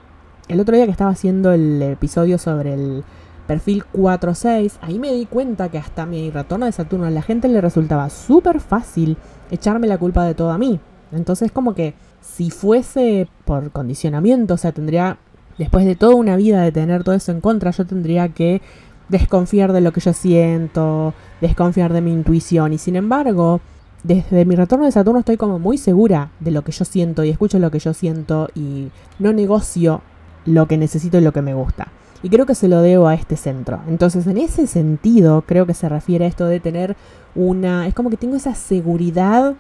[0.48, 3.04] el otro día que estaba haciendo el episodio sobre el
[3.46, 7.48] perfil 4-6, ahí me di cuenta que hasta mi retorno de Saturno a la gente
[7.48, 9.16] le resultaba súper fácil
[9.50, 10.80] echarme la culpa de todo a mí.
[11.12, 15.18] Entonces como que si fuese por condicionamiento, o sea, tendría,
[15.58, 18.62] después de toda una vida de tener todo eso en contra, yo tendría que
[19.08, 22.72] desconfiar de lo que yo siento, desconfiar de mi intuición.
[22.72, 23.60] Y sin embargo,
[24.04, 27.30] desde mi retorno de Saturno estoy como muy segura de lo que yo siento y
[27.30, 30.00] escucho lo que yo siento y no negocio
[30.44, 31.88] lo que necesito y lo que me gusta.
[32.22, 33.80] Y creo que se lo debo a este centro.
[33.88, 36.96] Entonces, en ese sentido, creo que se refiere a esto de tener
[37.34, 37.86] una...
[37.86, 39.54] Es como que tengo esa seguridad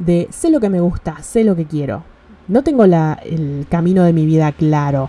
[0.00, 2.02] de sé lo que me gusta, sé lo que quiero.
[2.48, 5.08] No tengo el camino de mi vida claro,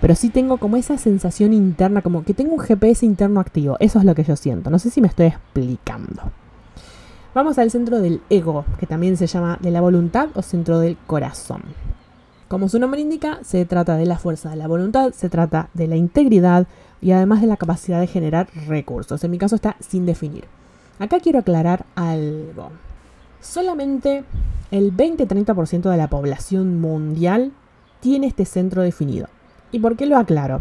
[0.00, 3.76] pero sí tengo como esa sensación interna, como que tengo un GPS interno activo.
[3.80, 4.70] Eso es lo que yo siento.
[4.70, 6.22] No sé si me estoy explicando.
[7.34, 10.96] Vamos al centro del ego, que también se llama de la voluntad o centro del
[11.06, 11.62] corazón.
[12.50, 15.86] Como su nombre indica, se trata de la fuerza de la voluntad, se trata de
[15.86, 16.66] la integridad
[17.00, 19.22] y además de la capacidad de generar recursos.
[19.22, 20.46] En mi caso está sin definir.
[20.98, 22.72] Acá quiero aclarar algo.
[23.40, 24.24] Solamente
[24.72, 27.52] el 20-30% de la población mundial
[28.00, 29.28] tiene este centro definido.
[29.70, 30.60] ¿Y por qué lo aclaro?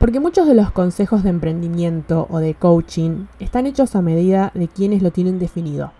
[0.00, 4.66] Porque muchos de los consejos de emprendimiento o de coaching están hechos a medida de
[4.66, 5.92] quienes lo tienen definido.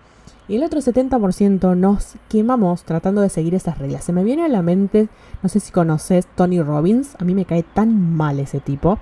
[0.49, 4.03] Y el otro 70% nos quemamos tratando de seguir esas reglas.
[4.03, 5.07] Se me viene a la mente,
[5.43, 8.97] no sé si conoces Tony Robbins, a mí me cae tan mal ese tipo.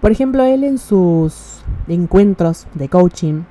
[0.00, 3.42] Por ejemplo, él en sus encuentros de coaching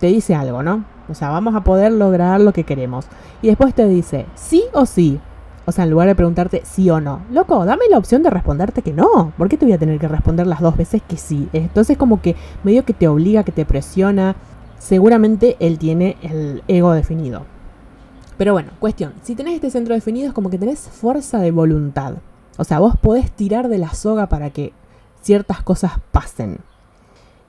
[0.00, 0.86] te dice algo, ¿no?
[1.10, 3.04] O sea, vamos a poder lograr lo que queremos.
[3.42, 5.20] Y después te dice, sí o sí.
[5.66, 7.20] O sea, en lugar de preguntarte sí o no.
[7.30, 9.34] Loco, dame la opción de responderte que no.
[9.36, 11.46] ¿Por qué te voy a tener que responder las dos veces que sí?
[11.52, 14.34] Entonces como que medio que te obliga, que te presiona
[14.84, 17.46] seguramente él tiene el ego definido.
[18.36, 22.16] Pero bueno, cuestión, si tenés este centro definido es como que tenés fuerza de voluntad.
[22.58, 24.72] O sea, vos podés tirar de la soga para que
[25.22, 26.58] ciertas cosas pasen.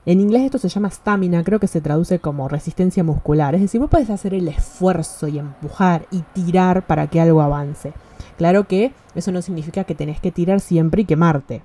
[0.06, 3.54] En inglés esto se llama stamina, creo que se traduce como resistencia muscular.
[3.54, 7.92] Es decir, vos podés hacer el esfuerzo y empujar y tirar para que algo avance.
[8.38, 11.64] Claro que eso no significa que tenés que tirar siempre y quemarte.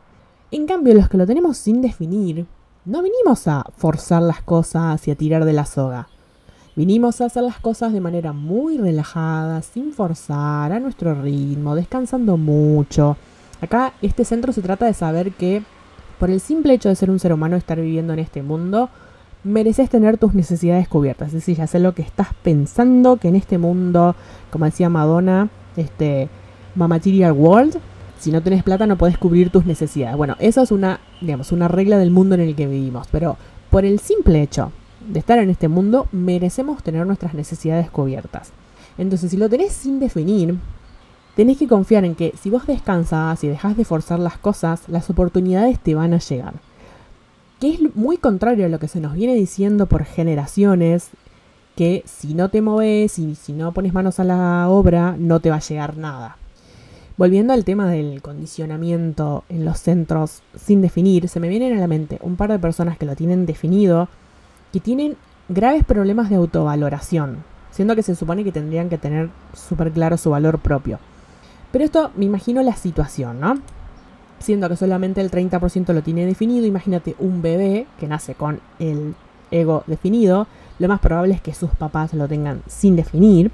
[0.50, 2.46] En cambio, los que lo tenemos sin definir,
[2.84, 6.08] no vinimos a forzar las cosas y a tirar de la soga.
[6.76, 12.36] Vinimos a hacer las cosas de manera muy relajada, sin forzar, a nuestro ritmo, descansando
[12.36, 13.16] mucho.
[13.60, 15.62] Acá este centro se trata de saber que
[16.18, 18.88] por el simple hecho de ser un ser humano, estar viviendo en este mundo,
[19.44, 21.28] mereces tener tus necesidades cubiertas.
[21.28, 24.14] Es decir, sé lo que estás pensando, que en este mundo,
[24.50, 26.28] como decía Madonna, este
[26.74, 27.78] Material World,
[28.20, 30.16] si no tenés plata no podés cubrir tus necesidades.
[30.16, 33.36] Bueno, eso es una, digamos, una regla del mundo en el que vivimos, pero
[33.70, 34.72] por el simple hecho
[35.08, 38.52] de estar en este mundo, merecemos tener nuestras necesidades cubiertas.
[38.98, 40.56] Entonces, si lo tenés sin definir,
[41.34, 45.08] tenés que confiar en que si vos descansas y dejas de forzar las cosas, las
[45.08, 46.54] oportunidades te van a llegar.
[47.58, 51.08] Que es muy contrario a lo que se nos viene diciendo por generaciones,
[51.76, 55.50] que si no te moves y si no pones manos a la obra, no te
[55.50, 56.36] va a llegar nada.
[57.20, 61.86] Volviendo al tema del condicionamiento en los centros sin definir, se me vienen a la
[61.86, 64.08] mente un par de personas que lo tienen definido,
[64.72, 65.18] que tienen
[65.50, 70.30] graves problemas de autovaloración, siendo que se supone que tendrían que tener súper claro su
[70.30, 70.98] valor propio.
[71.70, 73.58] Pero esto me imagino la situación, ¿no?
[74.38, 79.14] Siendo que solamente el 30% lo tiene definido, imagínate un bebé que nace con el
[79.50, 80.46] ego definido,
[80.78, 83.50] lo más probable es que sus papás lo tengan sin definir.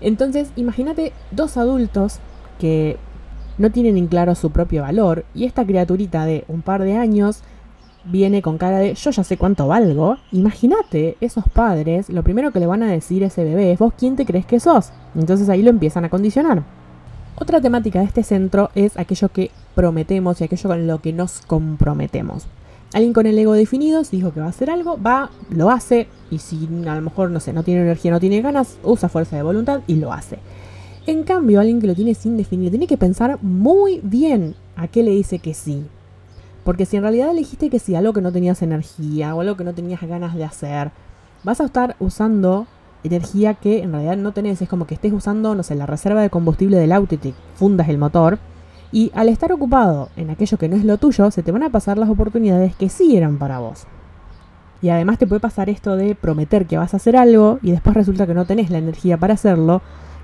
[0.00, 2.18] Entonces, imagínate dos adultos
[2.62, 2.96] que
[3.58, 7.42] no tienen en claro su propio valor y esta criaturita de un par de años
[8.04, 10.16] viene con cara de yo ya sé cuánto valgo.
[10.30, 13.94] Imagínate, esos padres, lo primero que le van a decir a ese bebé es vos
[13.98, 14.92] quién te crees que sos.
[15.16, 16.62] Entonces ahí lo empiezan a condicionar.
[17.34, 21.40] Otra temática de este centro es aquello que prometemos y aquello con lo que nos
[21.40, 22.46] comprometemos.
[22.94, 26.06] Alguien con el ego definido, si dijo que va a hacer algo, va, lo hace,
[26.30, 29.34] y si a lo mejor, no sé, no tiene energía, no tiene ganas, usa fuerza
[29.34, 30.38] de voluntad y lo hace.
[31.06, 35.02] En cambio, alguien que lo tiene sin definir tiene que pensar muy bien a qué
[35.02, 35.84] le dice que sí.
[36.64, 39.40] Porque si en realidad le dijiste que sí a algo que no tenías energía o
[39.40, 40.92] algo que no tenías ganas de hacer,
[41.42, 42.68] vas a estar usando
[43.02, 44.62] energía que en realidad no tenés.
[44.62, 47.88] Es como que estés usando, no sé, la reserva de combustible del auto y fundas
[47.88, 48.38] el motor.
[48.92, 51.70] Y al estar ocupado en aquello que no es lo tuyo, se te van a
[51.70, 53.86] pasar las oportunidades que sí eran para vos.
[54.82, 57.96] Y además te puede pasar esto de prometer que vas a hacer algo y después
[57.96, 59.80] resulta que no tenés la energía para hacerlo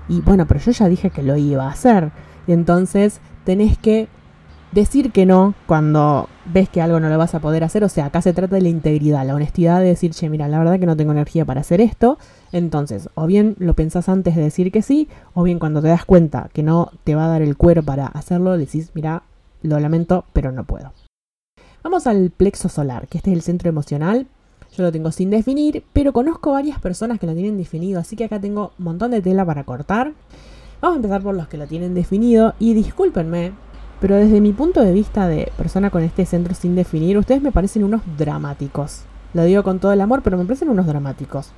[0.09, 2.11] y bueno, pero yo ya dije que lo iba a hacer.
[2.47, 4.07] Y entonces tenés que
[4.71, 7.83] decir que no cuando ves que algo no lo vas a poder hacer.
[7.83, 10.57] O sea, acá se trata de la integridad, la honestidad de decir, che, mira, la
[10.57, 12.17] verdad que no tengo energía para hacer esto.
[12.51, 16.05] Entonces, o bien lo pensás antes de decir que sí, o bien cuando te das
[16.05, 19.23] cuenta que no te va a dar el cuero para hacerlo, decís, mira,
[19.61, 20.91] lo lamento, pero no puedo.
[21.83, 24.27] Vamos al plexo solar, que este es el centro emocional.
[24.79, 28.23] Yo lo tengo sin definir, pero conozco varias personas que lo tienen definido, así que
[28.23, 30.13] acá tengo un montón de tela para cortar.
[30.79, 33.51] Vamos a empezar por los que lo tienen definido y discúlpenme,
[33.99, 37.51] pero desde mi punto de vista de persona con este centro sin definir, ustedes me
[37.51, 39.01] parecen unos dramáticos.
[39.33, 41.51] Lo digo con todo el amor, pero me parecen unos dramáticos.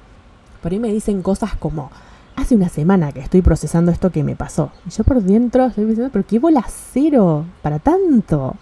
[0.63, 1.91] por ahí me dicen cosas como,
[2.35, 4.71] hace una semana que estoy procesando esto que me pasó.
[4.87, 8.55] Y yo por dentro estoy pensando, pero qué bola cero para tanto.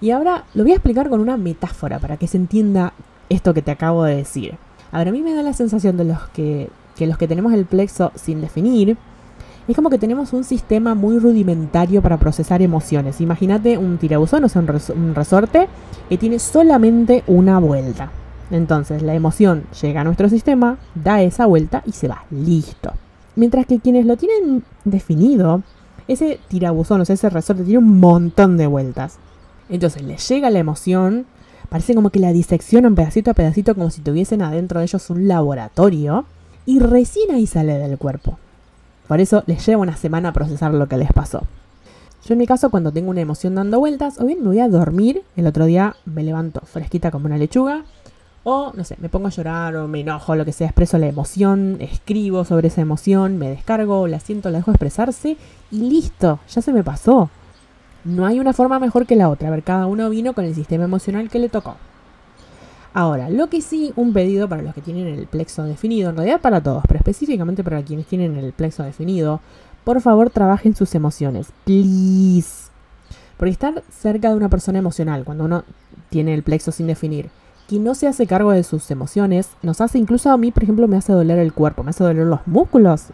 [0.00, 2.92] Y ahora lo voy a explicar con una metáfora para que se entienda
[3.28, 4.56] esto que te acabo de decir.
[4.92, 7.66] Ahora, a mí me da la sensación de los que, que los que tenemos el
[7.66, 8.96] plexo sin definir,
[9.66, 13.20] es como que tenemos un sistema muy rudimentario para procesar emociones.
[13.20, 15.68] Imagínate un tirabuzón, o sea, un, resorte
[16.08, 18.10] que tiene solamente una vuelta.
[18.50, 22.24] Entonces la emoción llega a nuestro sistema, da esa vuelta y se va.
[22.30, 22.92] Listo.
[23.36, 25.62] Mientras que quienes lo tienen definido,
[26.08, 29.18] ese tirabuzón, o sea, ese resorte tiene un montón de vueltas.
[29.70, 31.24] Entonces les llega la emoción,
[31.68, 35.28] parece como que la diseccionan pedacito a pedacito como si tuviesen adentro de ellos un
[35.28, 36.24] laboratorio
[36.66, 38.38] y recién ahí sale del cuerpo.
[39.08, 41.42] Por eso les lleva una semana a procesar lo que les pasó.
[42.26, 44.68] Yo en mi caso, cuando tengo una emoción dando vueltas, o bien me voy a
[44.68, 47.84] dormir, el otro día me levanto fresquita como una lechuga,
[48.44, 51.06] o no sé, me pongo a llorar o me enojo, lo que sea, expreso la
[51.06, 55.36] emoción, escribo sobre esa emoción, me descargo, la siento, la dejo expresarse
[55.70, 57.28] y listo, ya se me pasó.
[58.04, 59.48] No hay una forma mejor que la otra.
[59.48, 61.76] A ver, cada uno vino con el sistema emocional que le tocó.
[62.92, 66.40] Ahora, lo que sí, un pedido para los que tienen el plexo definido, en realidad
[66.40, 69.40] para todos, pero específicamente para quienes tienen el plexo definido,
[69.82, 72.70] por favor trabajen sus emociones, please.
[73.36, 75.64] Porque estar cerca de una persona emocional, cuando uno
[76.08, 77.30] tiene el plexo sin definir,
[77.68, 80.86] que no se hace cargo de sus emociones, nos hace, incluso a mí, por ejemplo,
[80.86, 83.06] me hace doler el cuerpo, me hace doler los músculos.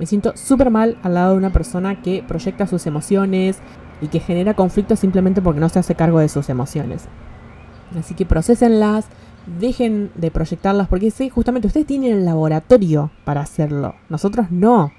[0.00, 3.58] Me siento súper mal al lado de una persona que proyecta sus emociones
[4.00, 7.04] y que genera conflictos simplemente porque no se hace cargo de sus emociones.
[7.98, 9.06] Así que procesenlas,
[9.58, 14.92] dejen de proyectarlas, porque sí, justamente ustedes tienen el laboratorio para hacerlo, nosotros no.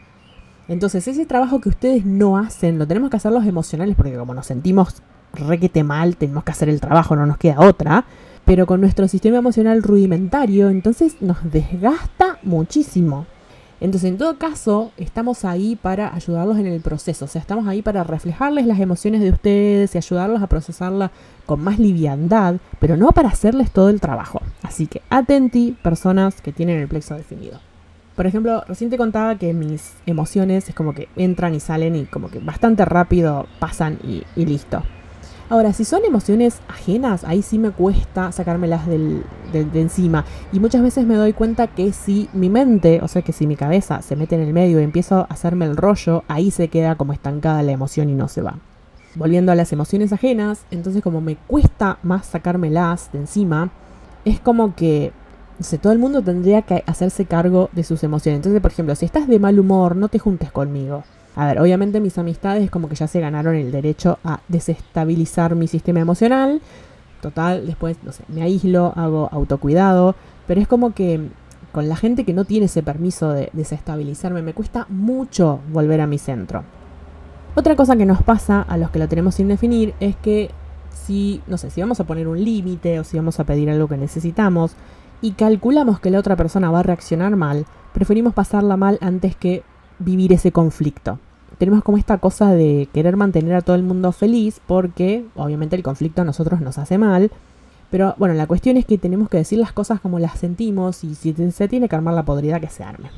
[0.67, 4.33] Entonces ese trabajo que ustedes no hacen, lo tenemos que hacer los emocionales, porque como
[4.33, 5.01] nos sentimos
[5.33, 8.05] requete mal, tenemos que hacer el trabajo, no nos queda otra.
[8.45, 13.27] Pero con nuestro sistema emocional rudimentario, entonces nos desgasta muchísimo.
[13.81, 17.81] Entonces, en todo caso, estamos ahí para ayudarlos en el proceso, o sea, estamos ahí
[17.81, 21.09] para reflejarles las emociones de ustedes y ayudarlos a procesarlas
[21.47, 24.39] con más liviandad, pero no para hacerles todo el trabajo.
[24.61, 27.59] Así que atenti, personas que tienen el plexo definido.
[28.15, 32.05] Por ejemplo, recién te contaba que mis emociones es como que entran y salen y
[32.05, 34.83] como que bastante rápido pasan y, y listo.
[35.51, 40.23] Ahora, si son emociones ajenas, ahí sí me cuesta sacármelas del, de encima.
[40.53, 43.57] Y muchas veces me doy cuenta que si mi mente, o sea que si mi
[43.57, 46.95] cabeza se mete en el medio y empiezo a hacerme el rollo, ahí se queda
[46.95, 48.59] como estancada la emoción y no se va.
[49.15, 53.71] Volviendo a las emociones ajenas, entonces como me cuesta más sacármelas de encima,
[54.23, 55.11] es como que
[55.81, 58.37] todo el mundo tendría que hacerse cargo de sus emociones.
[58.37, 61.03] Entonces, por ejemplo, si estás de mal humor, no te juntes conmigo.
[61.35, 65.67] A ver, obviamente mis amistades como que ya se ganaron el derecho a desestabilizar mi
[65.67, 66.61] sistema emocional.
[67.21, 70.15] Total, después, no sé, me aíslo, hago autocuidado,
[70.47, 71.29] pero es como que
[71.71, 76.07] con la gente que no tiene ese permiso de desestabilizarme, me cuesta mucho volver a
[76.07, 76.63] mi centro.
[77.55, 80.51] Otra cosa que nos pasa a los que lo tenemos sin definir es que
[80.93, 83.87] si, no sé, si vamos a poner un límite o si vamos a pedir algo
[83.87, 84.75] que necesitamos
[85.21, 89.63] y calculamos que la otra persona va a reaccionar mal, preferimos pasarla mal antes que
[90.03, 91.19] vivir ese conflicto.
[91.57, 95.83] Tenemos como esta cosa de querer mantener a todo el mundo feliz porque obviamente el
[95.83, 97.31] conflicto a nosotros nos hace mal.
[97.91, 101.13] Pero bueno, la cuestión es que tenemos que decir las cosas como las sentimos y
[101.13, 103.09] si se tiene que armar la podrida que se arme.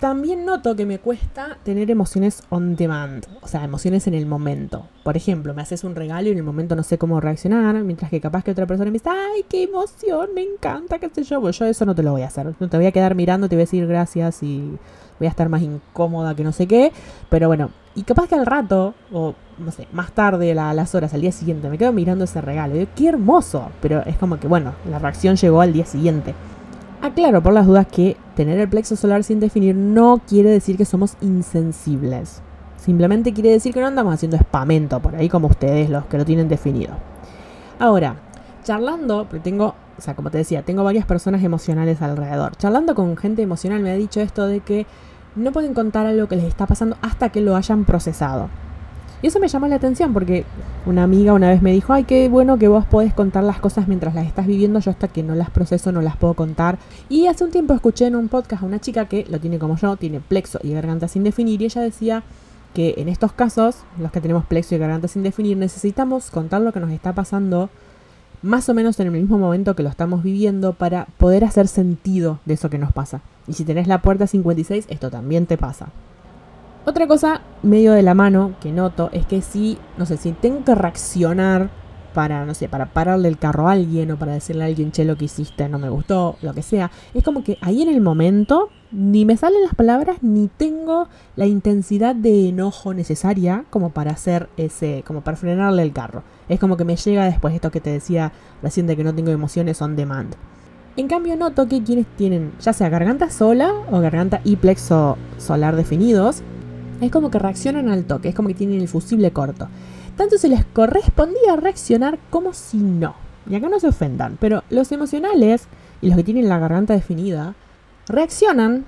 [0.00, 4.86] También noto que me cuesta tener emociones on demand, o sea, emociones en el momento.
[5.02, 8.10] Por ejemplo, me haces un regalo y en el momento no sé cómo reaccionar, mientras
[8.10, 11.40] que capaz que otra persona me dice, ay, qué emoción, me encanta, qué sé yo.
[11.40, 12.54] Pues yo eso no te lo voy a hacer.
[12.60, 14.76] No te voy a quedar mirando, te voy a decir gracias y
[15.18, 16.92] voy a estar más incómoda que no sé qué.
[17.28, 21.14] Pero bueno, y capaz que al rato, o no sé, más tarde, a las horas,
[21.14, 22.74] al día siguiente, me quedo mirando ese regalo.
[22.74, 23.70] Y digo, qué hermoso.
[23.80, 26.34] Pero es como que, bueno, la reacción llegó al día siguiente.
[27.02, 30.84] Aclaro por las dudas que tener el plexo solar sin definir no quiere decir que
[30.84, 32.42] somos insensibles.
[32.76, 36.24] Simplemente quiere decir que no andamos haciendo espamento por ahí como ustedes los que lo
[36.24, 36.94] tienen definido.
[37.78, 38.16] Ahora,
[38.66, 42.56] charlando, porque tengo, o sea, como te decía, tengo varias personas emocionales alrededor.
[42.56, 44.86] Charlando con gente emocional me ha dicho esto de que
[45.36, 48.48] no pueden contar algo que les está pasando hasta que lo hayan procesado.
[49.22, 50.44] Y eso me llamó la atención porque
[50.84, 53.88] una amiga una vez me dijo, ay, qué bueno que vos podés contar las cosas
[53.88, 56.78] mientras las estás viviendo, yo hasta que no las proceso no las puedo contar.
[57.08, 59.76] Y hace un tiempo escuché en un podcast a una chica que lo tiene como
[59.76, 62.24] yo, tiene plexo y garganta sin definir, y ella decía
[62.74, 66.72] que en estos casos, los que tenemos plexo y garganta sin definir, necesitamos contar lo
[66.72, 67.70] que nos está pasando
[68.42, 72.38] más o menos en el mismo momento que lo estamos viviendo para poder hacer sentido
[72.44, 73.20] de eso que nos pasa.
[73.48, 75.88] Y si tenés la puerta 56, esto también te pasa.
[76.84, 80.64] Otra cosa medio de la mano que noto es que si, no sé, si tengo
[80.64, 81.68] que reaccionar
[82.14, 85.04] para, no sé, para pararle el carro a alguien o para decirle a alguien, che,
[85.04, 86.90] lo que hiciste no me gustó, lo que sea.
[87.12, 91.46] Es como que ahí en el momento ni me salen las palabras ni tengo la
[91.46, 96.22] intensidad de enojo necesaria como para hacer ese, como para frenarle el carro.
[96.48, 98.32] Es como que me llega después esto que te decía
[98.62, 100.34] recién de que no tengo emociones on demand.
[100.96, 105.76] En cambio noto que quienes tienen ya sea garganta sola o garganta y plexo solar
[105.76, 106.42] definidos,
[107.00, 109.68] es como que reaccionan al toque, es como que tienen el fusible corto.
[110.16, 113.14] Tanto se les correspondía reaccionar como si no.
[113.48, 115.68] Y acá no se ofendan, pero los emocionales
[116.00, 117.54] y los que tienen la garganta definida
[118.08, 118.84] reaccionan,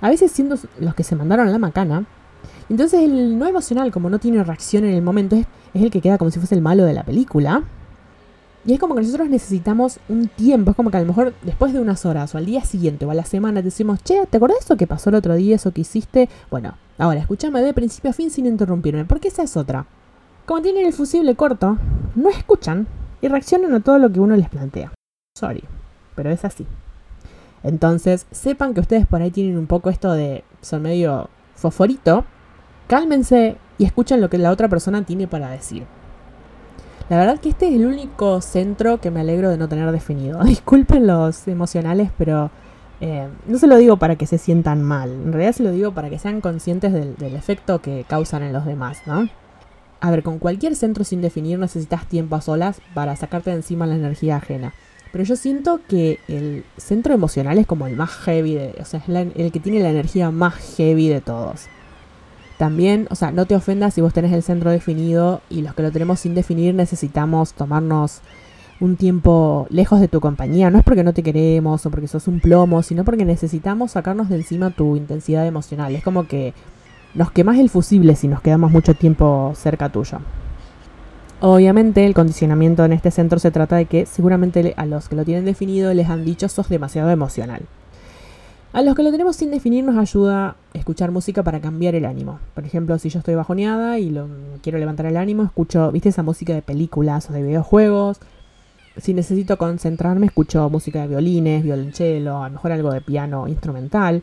[0.00, 2.06] a veces siendo los que se mandaron la macana.
[2.68, 6.00] Entonces el no emocional, como no tiene reacción en el momento, es, es el que
[6.00, 7.62] queda como si fuese el malo de la película.
[8.64, 11.72] Y es como que nosotros necesitamos un tiempo, es como que a lo mejor después
[11.72, 14.58] de unas horas o al día siguiente o a la semana decimos, che, ¿te acordás
[14.58, 16.28] de eso que pasó el otro día, eso que hiciste?
[16.50, 19.86] Bueno, ahora escúchame de principio a fin sin interrumpirme, porque esa es otra.
[20.44, 21.78] Como tienen el fusible corto,
[22.14, 22.86] no escuchan
[23.22, 24.92] y reaccionan a todo lo que uno les plantea.
[25.38, 25.64] Sorry,
[26.14, 26.66] pero es así.
[27.62, 32.24] Entonces, sepan que ustedes por ahí tienen un poco esto de son medio fosforito.
[32.86, 35.84] Cálmense y escuchen lo que la otra persona tiene para decir.
[37.08, 40.40] La verdad que este es el único centro que me alegro de no tener definido.
[40.44, 42.50] Disculpen los emocionales, pero
[43.00, 45.10] eh, no se lo digo para que se sientan mal.
[45.10, 48.52] En realidad se lo digo para que sean conscientes del, del efecto que causan en
[48.52, 49.28] los demás, ¿no?
[50.00, 53.86] A ver, con cualquier centro sin definir necesitas tiempo a solas para sacarte de encima
[53.86, 54.72] la energía ajena.
[55.12, 59.00] Pero yo siento que el centro emocional es como el más heavy, de, o sea,
[59.00, 61.66] es el que tiene la energía más heavy de todos.
[62.58, 65.82] También, o sea, no te ofendas si vos tenés el centro definido y los que
[65.82, 68.20] lo tenemos sin definir necesitamos tomarnos
[68.80, 70.70] un tiempo lejos de tu compañía.
[70.70, 74.28] No es porque no te queremos o porque sos un plomo, sino porque necesitamos sacarnos
[74.28, 75.94] de encima tu intensidad emocional.
[75.94, 76.54] Es como que
[77.14, 80.18] nos quemas el fusible si nos quedamos mucho tiempo cerca tuyo.
[81.42, 85.24] Obviamente el condicionamiento en este centro se trata de que seguramente a los que lo
[85.24, 87.62] tienen definido les han dicho sos demasiado emocional.
[88.74, 92.38] A los que lo tenemos sin definir nos ayuda escuchar música para cambiar el ánimo.
[92.54, 94.28] Por ejemplo, si yo estoy bajoneada y lo,
[94.62, 98.20] quiero levantar el ánimo, escucho, ¿viste esa música de películas o de videojuegos?
[98.98, 104.22] Si necesito concentrarme, escucho música de violines, violonchelo, a lo mejor algo de piano instrumental.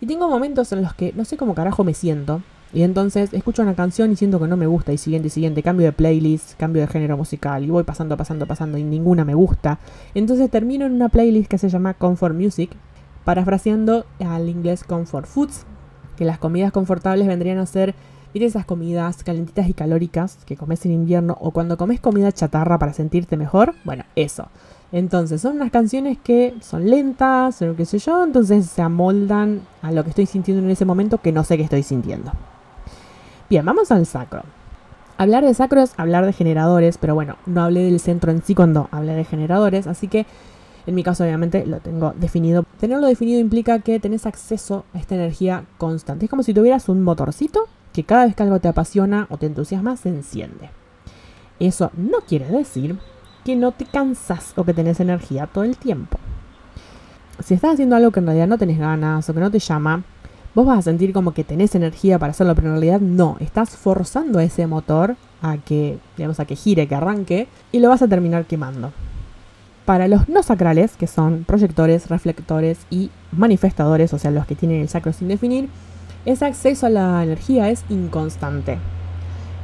[0.00, 2.42] Y tengo momentos en los que no sé cómo carajo me siento.
[2.72, 4.92] Y entonces escucho una canción y siento que no me gusta.
[4.92, 7.64] Y siguiente, siguiente, cambio de playlist, cambio de género musical.
[7.64, 9.78] Y voy pasando, pasando, pasando y ninguna me gusta.
[10.14, 12.70] Entonces termino en una playlist que se llama Comfort Music
[13.24, 15.64] parafraseando al inglés comfort foods,
[16.16, 17.94] que las comidas confortables vendrían a ser,
[18.32, 22.78] ¿viste esas comidas calentitas y calóricas que comes en invierno o cuando comes comida chatarra
[22.78, 23.74] para sentirte mejor?
[23.84, 24.48] Bueno, eso.
[24.92, 29.92] Entonces, son unas canciones que son lentas, o qué sé yo, entonces se amoldan a
[29.92, 32.32] lo que estoy sintiendo en ese momento que no sé qué estoy sintiendo.
[33.50, 34.44] Bien, vamos al sacro.
[35.18, 38.54] Hablar de sacro es hablar de generadores, pero bueno, no hablé del centro en sí
[38.54, 40.24] cuando hablé de generadores, así que
[40.86, 42.64] en mi caso, obviamente, lo tengo definido.
[42.78, 46.26] Tenerlo definido implica que tenés acceso a esta energía constante.
[46.26, 49.46] Es como si tuvieras un motorcito que cada vez que algo te apasiona o te
[49.46, 50.70] entusiasma, se enciende.
[51.58, 53.00] Eso no quiere decir
[53.44, 56.20] que no te cansas o que tenés energía todo el tiempo.
[57.42, 60.04] Si estás haciendo algo que en realidad no tenés ganas o que no te llama,
[60.54, 63.36] vos vas a sentir como que tenés energía para hacerlo, pero en realidad no.
[63.40, 67.88] Estás forzando a ese motor a que, digamos, a que gire, que arranque, y lo
[67.88, 68.92] vas a terminar quemando.
[69.84, 74.80] Para los no sacrales, que son proyectores, reflectores y manifestadores, o sea, los que tienen
[74.80, 75.68] el sacro sin definir,
[76.26, 78.78] ese acceso a la energía es inconstante.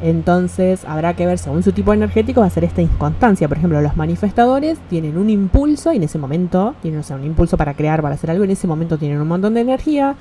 [0.03, 3.49] Entonces habrá que ver según su tipo energético va a ser esta inconstancia.
[3.49, 7.75] Por ejemplo, los manifestadores tienen un impulso y en ese momento tienen un impulso para
[7.75, 10.17] crear, para hacer algo, en ese momento tienen un montón de energía.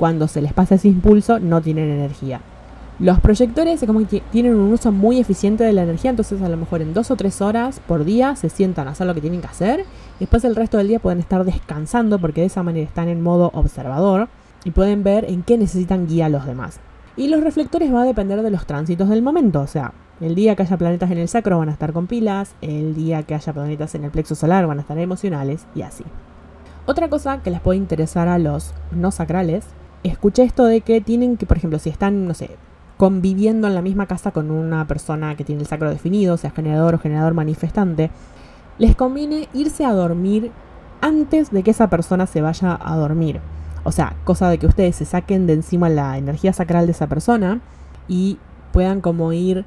[0.00, 2.40] Cuando se les pasa ese impulso no tienen energía.
[2.98, 3.84] Los proyectores
[4.30, 7.16] tienen un uso muy eficiente de la energía, entonces a lo mejor en dos o
[7.16, 9.84] tres horas por día se sientan a hacer lo que tienen que hacer.
[10.18, 13.50] Después el resto del día pueden estar descansando porque de esa manera están en modo
[13.52, 14.28] observador
[14.64, 16.80] y pueden ver en qué necesitan guía a los demás.
[17.18, 19.92] Y los reflectores va a depender de los tránsitos del momento, o sea,
[20.22, 23.22] el día que haya planetas en el sacro van a estar con pilas, el día
[23.24, 26.04] que haya planetas en el plexo solar van a estar emocionales y así.
[26.86, 29.66] Otra cosa que les puede interesar a los no sacrales,
[30.02, 32.50] escuché esto de que tienen que, por ejemplo, si están, no sé,
[32.96, 36.94] conviviendo en la misma casa con una persona que tiene el sacro definido, sea generador
[36.94, 38.10] o generador manifestante,
[38.78, 40.50] les conviene irse a dormir
[41.00, 43.40] antes de que esa persona se vaya a dormir.
[43.84, 47.06] O sea, cosa de que ustedes se saquen de encima la energía sacral de esa
[47.06, 47.60] persona
[48.08, 48.38] y
[48.72, 49.64] puedan como ir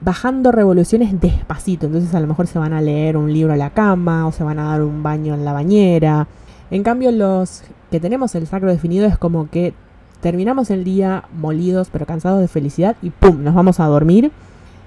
[0.00, 1.86] bajando revoluciones despacito.
[1.86, 4.44] Entonces a lo mejor se van a leer un libro a la cama o se
[4.44, 6.26] van a dar un baño en la bañera.
[6.70, 9.74] En cambio los que tenemos el sacro definido es como que
[10.20, 13.42] terminamos el día molidos pero cansados de felicidad y ¡pum!
[13.42, 14.32] nos vamos a dormir.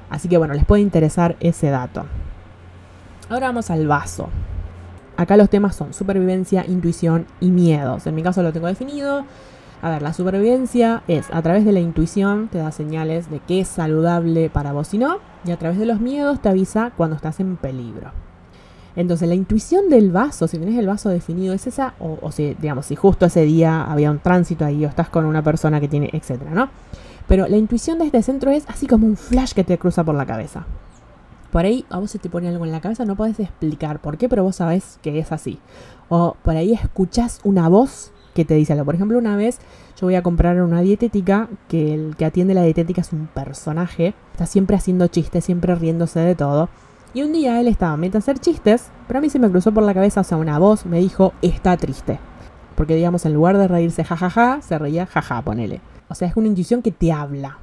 [0.09, 2.05] Así que bueno, les puede interesar ese dato.
[3.29, 4.29] Ahora vamos al vaso.
[5.17, 8.07] Acá los temas son supervivencia, intuición y miedos.
[8.07, 9.25] En mi caso lo tengo definido.
[9.81, 13.59] A ver, la supervivencia es a través de la intuición te da señales de qué
[13.59, 17.15] es saludable para vos y no, y a través de los miedos te avisa cuando
[17.15, 18.11] estás en peligro.
[18.97, 22.87] Entonces, la intuición del vaso, si tenés el vaso definido, es esa, o, si, digamos,
[22.87, 26.09] si justo ese día había un tránsito ahí o estás con una persona que tiene,
[26.11, 26.69] etcétera, ¿no?
[27.27, 30.15] Pero la intuición de este centro es así como un flash que te cruza por
[30.15, 30.65] la cabeza.
[31.51, 34.17] Por ahí a vos se te pone algo en la cabeza, no podés explicar por
[34.17, 35.59] qué, pero vos sabés que es así.
[36.09, 38.85] O por ahí escuchás una voz que te dice algo.
[38.85, 39.59] Por ejemplo, una vez
[39.99, 44.15] yo voy a comprar una dietética que el que atiende la dietética es un personaje,
[44.31, 46.69] está siempre haciendo chistes, siempre riéndose de todo.
[47.13, 49.73] Y un día él estaba meta a hacer chistes, pero a mí se me cruzó
[49.73, 52.19] por la cabeza, o sea, una voz me dijo, está triste.
[52.75, 55.81] Porque digamos, en lugar de reírse jajaja, se reía jaja, ponele.
[56.09, 57.59] O sea, es una intuición que te habla.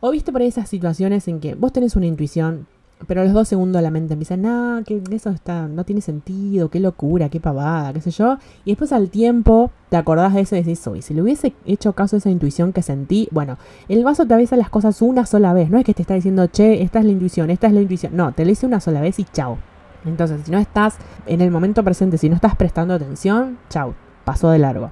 [0.00, 2.66] O viste por esas situaciones en que vos tenés una intuición,
[3.06, 6.70] pero a los dos segundos la mente empieza, no, que eso está, no tiene sentido,
[6.70, 8.38] qué locura, qué pavada, qué sé yo.
[8.64, 11.92] Y después al tiempo te acordás de eso y decís, uy, si le hubiese hecho
[11.92, 15.52] caso a esa intuición que sentí, bueno, el vaso te avisa las cosas una sola
[15.52, 17.82] vez, no es que te está diciendo, che, esta es la intuición, esta es la
[17.82, 18.16] intuición.
[18.16, 19.58] No, te lo dice una sola vez y chao.
[20.06, 23.94] Entonces, si no estás en el momento presente, si no estás prestando atención, chao,
[24.24, 24.90] pasó de largo.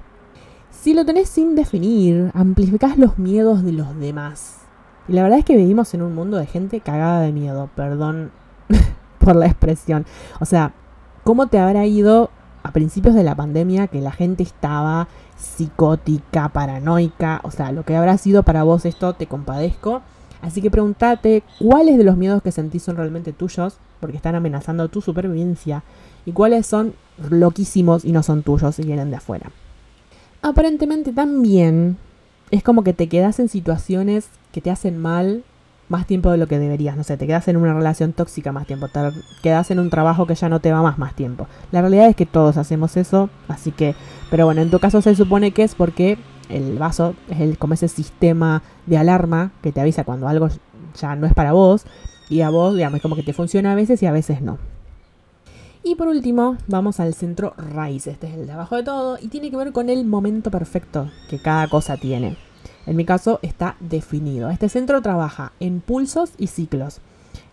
[0.69, 4.64] Si lo tenés sin definir, amplificás los miedos de los demás.
[5.07, 8.31] Y la verdad es que vivimos en un mundo de gente cagada de miedo, perdón
[9.19, 10.05] por la expresión.
[10.39, 10.73] O sea,
[11.23, 12.29] ¿cómo te habrá ido
[12.63, 17.41] a principios de la pandemia que la gente estaba psicótica, paranoica?
[17.43, 20.01] O sea, lo que habrá sido para vos esto, te compadezco.
[20.41, 24.87] Así que pregúntate cuáles de los miedos que sentís son realmente tuyos, porque están amenazando
[24.89, 25.83] tu supervivencia,
[26.25, 26.93] y cuáles son
[27.29, 29.51] loquísimos y no son tuyos y vienen de afuera.
[30.41, 31.97] Aparentemente también
[32.55, 35.43] es como que te quedas en situaciones que te hacen mal
[35.87, 36.97] más tiempo de lo que deberías.
[36.97, 38.99] No sé, te quedas en una relación tóxica más tiempo, te
[39.43, 41.47] quedas en un trabajo que ya no te va más más tiempo.
[41.71, 43.95] La realidad es que todos hacemos eso, así que,
[44.29, 46.17] pero bueno, en tu caso se supone que es porque
[46.49, 50.49] el vaso es el, como ese sistema de alarma que te avisa cuando algo
[50.99, 51.85] ya no es para vos
[52.29, 54.57] y a vos, digamos, como que te funciona a veces y a veces no.
[55.83, 58.07] Y por último, vamos al centro raíz.
[58.07, 61.11] Este es el de abajo de todo y tiene que ver con el momento perfecto
[61.29, 62.37] que cada cosa tiene.
[62.85, 64.49] En mi caso está definido.
[64.49, 67.01] Este centro trabaja en pulsos y ciclos.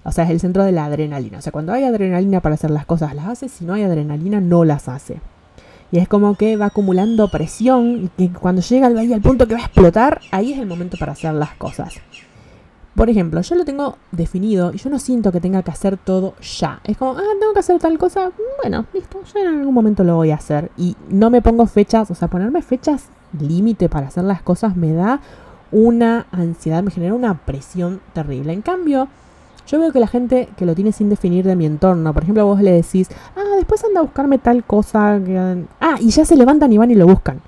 [0.05, 1.39] O sea, es el centro de la adrenalina.
[1.39, 3.49] O sea, cuando hay adrenalina para hacer las cosas, las hace.
[3.49, 5.21] Si no hay adrenalina, no las hace.
[5.93, 9.61] Y es como que va acumulando presión y cuando llega al, al punto que va
[9.61, 11.95] a explotar, ahí es el momento para hacer las cosas.
[12.95, 16.35] Por ejemplo, yo lo tengo definido y yo no siento que tenga que hacer todo
[16.41, 16.81] ya.
[16.85, 18.33] Es como, ah, tengo que hacer tal cosa.
[18.63, 20.71] Bueno, listo, yo en algún momento lo voy a hacer.
[20.79, 23.09] Y no me pongo fechas, o sea, ponerme fechas
[23.39, 25.21] límite para hacer las cosas me da
[25.71, 28.53] una ansiedad, me genera una presión terrible.
[28.53, 29.09] En cambio,
[29.67, 32.45] yo veo que la gente que lo tiene sin definir de mi entorno, por ejemplo,
[32.47, 35.19] vos le decís, ah, después anda a buscarme tal cosa.
[35.81, 37.41] Ah, y ya se levantan y van y lo buscan.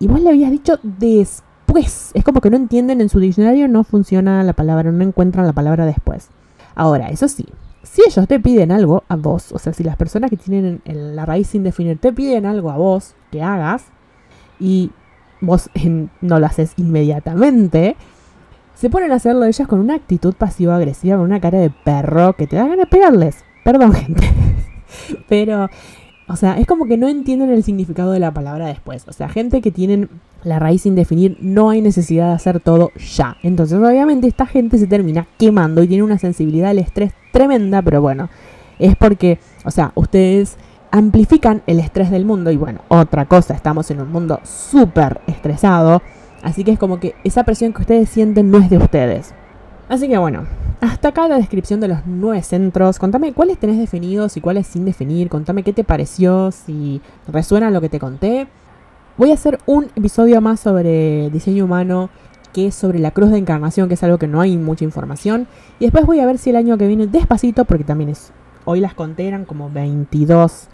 [0.00, 3.84] Y vos le habías dicho después Es como que no entienden en su diccionario, no
[3.84, 6.28] funciona la palabra, no encuentran la palabra después.
[6.74, 7.46] Ahora, eso sí,
[7.82, 11.24] si ellos te piden algo a vos, o sea, si las personas que tienen la
[11.24, 13.84] raíz sin definir te piden algo a vos que hagas
[14.60, 14.90] y
[15.42, 15.68] vos
[16.22, 17.96] no lo haces inmediatamente,
[18.74, 22.46] se ponen a hacerlo ellas con una actitud pasivo-agresiva, con una cara de perro que
[22.46, 23.44] te da ganas de pegarles.
[23.64, 24.28] Perdón, gente.
[25.28, 25.68] Pero,
[26.28, 29.06] o sea, es como que no entienden el significado de la palabra después.
[29.08, 30.08] O sea, gente que tienen
[30.44, 33.36] la raíz sin definir, no hay necesidad de hacer todo ya.
[33.42, 38.00] Entonces, obviamente, esta gente se termina quemando y tiene una sensibilidad al estrés tremenda, pero
[38.00, 38.28] bueno,
[38.78, 40.56] es porque, o sea, ustedes
[40.92, 46.02] amplifican el estrés del mundo y bueno, otra cosa, estamos en un mundo súper estresado,
[46.42, 49.34] así que es como que esa presión que ustedes sienten no es de ustedes.
[49.88, 50.44] Así que bueno,
[50.80, 52.98] hasta acá la descripción de los nueve centros.
[52.98, 55.28] Contame cuáles tenés definidos y cuáles sin definir.
[55.28, 58.46] Contame qué te pareció, si resuena lo que te conté.
[59.16, 62.10] Voy a hacer un episodio más sobre diseño humano,
[62.52, 65.46] que es sobre la cruz de encarnación, que es algo que no hay mucha información.
[65.78, 68.32] Y después voy a ver si el año que viene, despacito, porque también es.
[68.64, 70.68] Hoy las conté, eran como 22,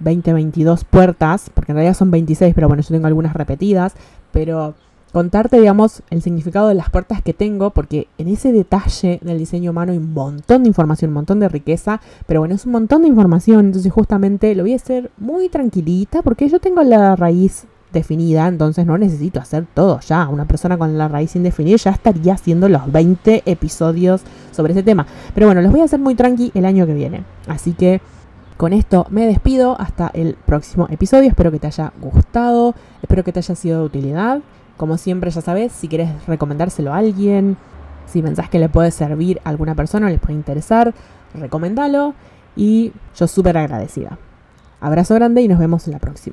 [0.00, 3.94] 20, 22 puertas, porque en realidad son 26, pero bueno, yo tengo algunas repetidas.
[4.32, 4.74] Pero
[5.12, 9.70] contarte, digamos, el significado de las puertas que tengo, porque en ese detalle del diseño
[9.70, 13.02] humano hay un montón de información, un montón de riqueza, pero bueno, es un montón
[13.02, 17.66] de información, entonces justamente lo voy a hacer muy tranquilita, porque yo tengo la raíz
[17.92, 20.28] definida, entonces no necesito hacer todo ya.
[20.28, 24.82] Una persona con la raíz sin definir ya estaría haciendo los 20 episodios sobre ese
[24.82, 25.06] tema.
[25.32, 27.22] Pero bueno, los voy a hacer muy tranqui el año que viene.
[27.46, 28.00] Así que
[28.56, 31.28] con esto me despido hasta el próximo episodio.
[31.28, 34.40] Espero que te haya gustado, espero que te haya sido de utilidad.
[34.76, 37.56] Como siempre ya sabes, si quieres recomendárselo a alguien,
[38.06, 40.94] si pensás que le puede servir a alguna persona o les puede interesar,
[41.34, 42.14] recomendalo.
[42.56, 44.16] y yo súper agradecida.
[44.80, 46.32] Abrazo grande y nos vemos en la próxima.